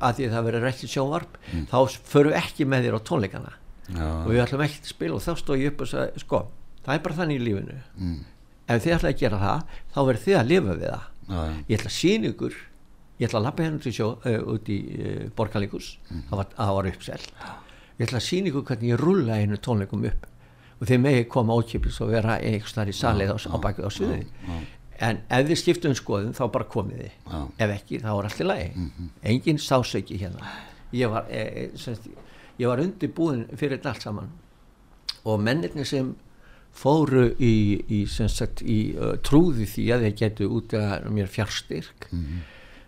[0.00, 1.36] að því að það verður ekki sjónvarp
[1.68, 1.76] þá
[2.08, 3.52] förum ekki með þér á tónleikana
[3.98, 6.40] og við ætlum ekki að spila og þá stóð ég upp og sagði, sko,
[6.84, 7.78] það er bara þannig í lífinu.
[7.98, 8.18] Mm,
[8.70, 9.62] ef þið ætlaði að gera það
[9.94, 11.06] þá verður þið að lifa við það.
[11.30, 12.54] Já, ég ætla að sína ykkur
[13.20, 16.22] ég ætla að lappa hérna til sjó uh, út í uh, borgarleikus Mhm.
[16.30, 17.24] það, var, var uppsell
[18.00, 20.26] ég ætla að sína ykkur hvernig ég rulla einu tónleikum upp.
[20.80, 24.26] Og þeir megi koma ókipis og vera einhvers þar í salið á, bakið á sviði
[25.00, 27.12] en ef þið skiptum skoðum þá bara komið þið.
[27.28, 27.40] Já.
[27.64, 28.86] Ef ekki þá er allt í lagi.
[29.22, 30.48] Engin sásauki hérna.
[30.92, 32.08] Ég var, e, e, semst,
[32.60, 34.30] ég var undirbúin fyrir þetta allt saman.
[35.28, 36.12] Og mennirni sem
[36.76, 42.08] fóru í, í, sagt, í uh, trúði því að þeir getu út að mér fjárstyrk.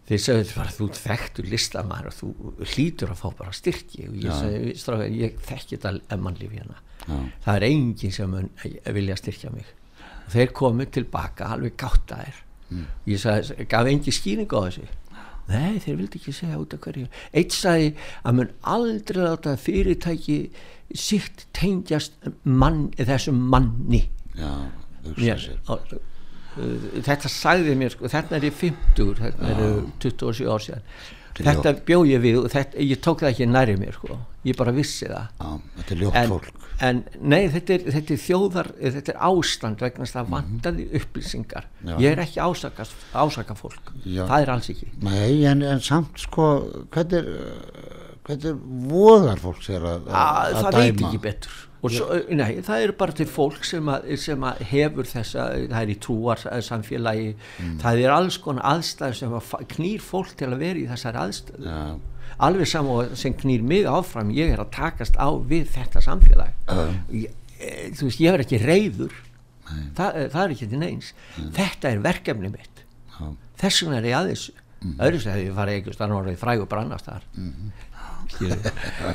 [0.08, 2.30] Þeir sagði þetta bara þú þekktur listamæður og þú
[2.72, 4.08] hlýtur að fá bara styrki.
[4.10, 6.80] Og ég sagði strákar ég þekki þetta mannlífi hérna.
[7.02, 7.16] Já.
[7.42, 8.50] það er enginn sem mun
[8.94, 9.70] vilja styrkja mig.
[10.22, 12.42] Og þeir komu tilbaka alveg gáttaðir.
[12.72, 12.84] Mm.
[13.04, 14.86] ég sagði, gaf engin skýring á þessu
[15.50, 17.08] nei, þeir vildi ekki segja út af hverju.
[17.34, 20.38] Eitt sagði að mun aldrei láta fyrirtæki
[20.94, 24.04] sitt tengjast mann, þessum manni.
[24.36, 24.52] Já,
[25.06, 25.58] hugsa sér.
[25.68, 29.64] á, uh, þetta sagði mér sko, þetta er ég 50 þetta er
[30.04, 30.86] 27 ár síðan.
[31.32, 34.18] Þetta bjó ég við og þetta, ég tók það ekki næri mér sko.
[34.44, 35.28] Ég bara vissi það.
[35.38, 36.50] Já, þetta er ljótt fólk.
[36.82, 40.86] en nei, þetta er, þetta er þjóðar þetta er ástand vegna þess að það vantaði
[41.00, 41.66] upplýsingar.
[41.82, 41.88] Mhm.
[41.92, 41.96] Já.
[42.02, 44.24] ég er ekki ásaka, ásaka fólk Já.
[44.26, 44.88] það er alls ekki.
[45.02, 46.48] Nei, en, en samt sko
[46.90, 47.28] hvernig er
[48.22, 48.58] hvernig er
[48.92, 50.80] voðar fólk sér að, að, að það dæma?
[50.82, 51.60] veit ekki betur.
[51.82, 55.90] Svo, nei, það eru bara til fólk sem að, sem að hefur þessa það er
[55.90, 57.72] í trúar samfélagi Mm.
[57.82, 61.64] það er alls konar aðstæður sem að knýr fólk til að vera í þessari aðstæðu.
[61.66, 61.98] Já,
[62.42, 66.56] alveg saman sem knýr mig áfram ég er að takast á við þetta samfélag.
[67.12, 69.20] Ég, e, þú veist, ég er ekki reyður
[69.96, 71.12] Þa, e, það er ekki til neins.
[71.56, 72.82] Þetta er verkefni mitt.
[73.62, 74.32] Þess vegna er ég að
[74.82, 77.26] öðru sem hefði ég farið einhvers þannig orðið fræg og brannast þar.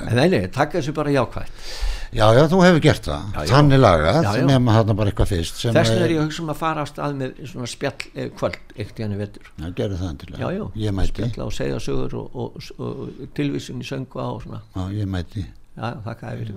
[0.08, 3.28] En nei, nei, taka þessu bara jákvætt já, já, þú hefur gert það.
[3.34, 3.52] Já, já.
[3.52, 6.60] þannig lagað, nema þarna bara eitthvað fyrst þess vegna er ég að hugsa um að
[6.62, 9.52] fara á stað með svona spjall eh, kvöld eitt í henni vetur.
[9.58, 10.42] Já, gerðu það endilega.
[10.42, 14.28] Já, já, ég mæti, spjalla og segja sögur og, og, og, og tilvísun í söngva
[14.34, 14.64] og svona.
[14.76, 15.46] Já, ég mæti.
[15.78, 16.52] Já, þakka þér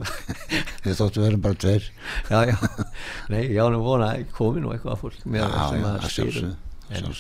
[0.87, 1.91] við þóttu verðum bara tveir.
[2.31, 2.57] Já, já,
[3.29, 6.51] nei, ég ánum vona að komi nú eitthvað fólk með já, sem að að
[6.91, 7.11] en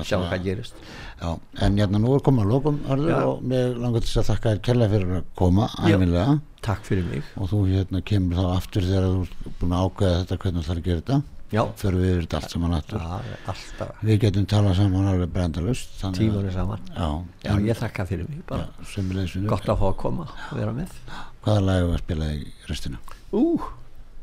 [0.00, 0.80] er sjá hvað gerist.
[1.20, 1.30] Já,
[1.64, 3.20] en hérna nú er komið að lókum Arður, Já.
[3.28, 7.30] og mér langar til að þakka þér kella fyrir að koma æfinlega takk fyrir mig.
[7.40, 10.64] Og þú hérna kemur þá aftur þegar þú ert búin að ákveða þetta hvernig þú
[10.64, 11.22] ætlar að gera þetta.
[11.54, 13.04] Já, fyrir við yfir þetta allt saman aftur.
[13.04, 16.88] Já við getum talað saman alveg brendalust tímanum saman.
[16.90, 17.08] Já,
[17.44, 18.68] já, ég þakka fyrir mig bara.
[18.82, 20.96] Við gott að fá að koma og vera með.
[21.44, 23.00] Hvaða lag er að spila í restina?
[23.36, 23.44] Ú,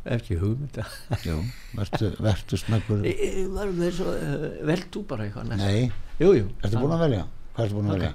[0.05, 0.85] ekki hugmynda.
[3.93, 5.91] Svo uh, vel þú bara eitthvað Nei,
[6.21, 7.23] jú, jú, ertu búin að velja?
[7.55, 8.11] Hvað ertu búin að velja?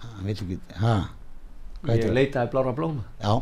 [0.00, 0.58] Hann veit ekki,
[2.00, 2.14] ég það?
[2.18, 3.04] leitaði blára blóma.
[3.22, 3.34] Já,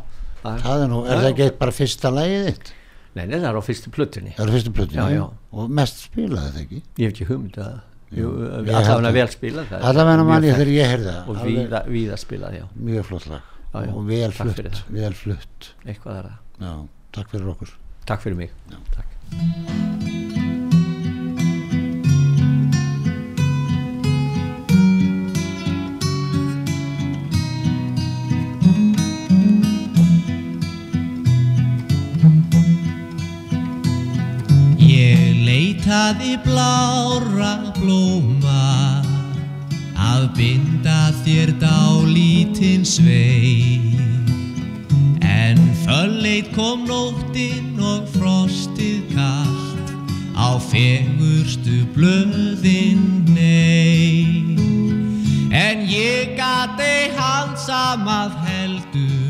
[0.43, 2.73] Það- það er nú, er það ekki bara fyrsta lagið þitt?
[3.19, 4.33] nei, nei, það er á fyrstu plötunni.
[4.37, 5.25] Það er fyrstu plötinu Já, já.
[5.51, 6.83] og mest spilaði það ekki?
[6.85, 7.67] Ég hef ekki hugmynda
[8.15, 9.79] jú, ég held allavega að- vel spilað það.
[9.79, 9.89] Er
[10.93, 11.29] heyrði það.
[11.29, 11.41] Og
[11.97, 13.93] víða spilað, já, mjög flott lag Já, já.
[13.93, 15.75] og vel flutt, vel flutt.
[15.85, 16.39] Eitthvað er það.
[16.65, 16.73] Já,
[17.13, 17.75] takk fyrir okkur.
[18.09, 18.51] Takk fyrir mig.
[18.73, 18.79] Já.
[18.97, 19.15] takk.
[34.89, 38.88] Ég leitaði blára blóma
[40.09, 43.81] að binda þér dálítinn svei
[45.25, 49.93] En fölleit kom nóttin og frostið kalt
[50.39, 54.57] á fegurstu blöðin nei
[55.53, 59.29] En ég gat ei handsamað heldur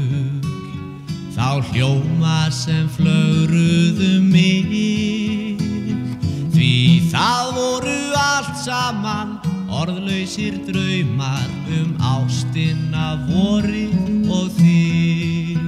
[1.39, 5.61] þá hljóma sem flögruðu mig.
[6.51, 6.73] Því
[7.13, 15.59] það voru allt saman orðlausir draumar um ástina vorið og þig.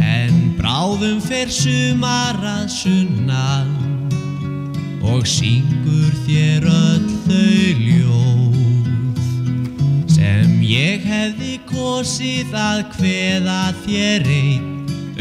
[0.00, 3.71] En bráðum fer sumar að sunnan
[5.02, 8.58] og syngur þér öll þau ljóð
[10.14, 14.68] sem ég hefði kosið að kveða þér einn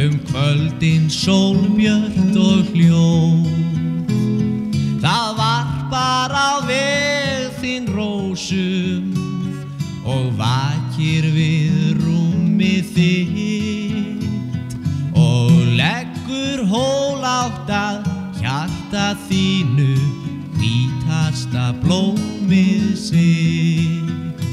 [0.01, 3.49] um kvöldin sólbjört og hljóð.
[5.01, 9.11] Það varpar á veg þinn rósum
[10.05, 11.80] og vakir við
[19.31, 19.95] þínu
[20.59, 24.43] hvítasta blómið sitt.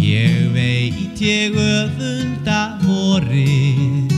[0.00, 4.14] Ég veit ég öfunda vorið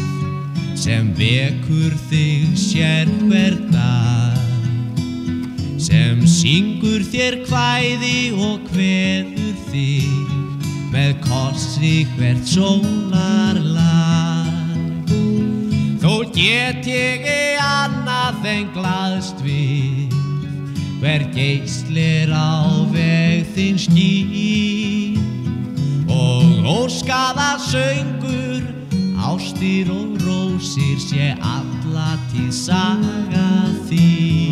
[0.78, 4.36] sem vekur þig sér hver dag,
[5.80, 10.36] sem syngur þér hvæði og hveður þig
[10.92, 14.50] með kossi hvert sólarlag.
[16.02, 17.22] Þó get ég
[17.62, 19.41] annað en glaðst
[21.12, 25.18] hver geyslir á veg þinn skýr
[26.08, 28.64] og óskaða söngur,
[29.20, 33.50] ástir og rósir sé alla til saga
[33.90, 34.51] þín.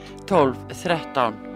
[0.31, 1.50] 12 13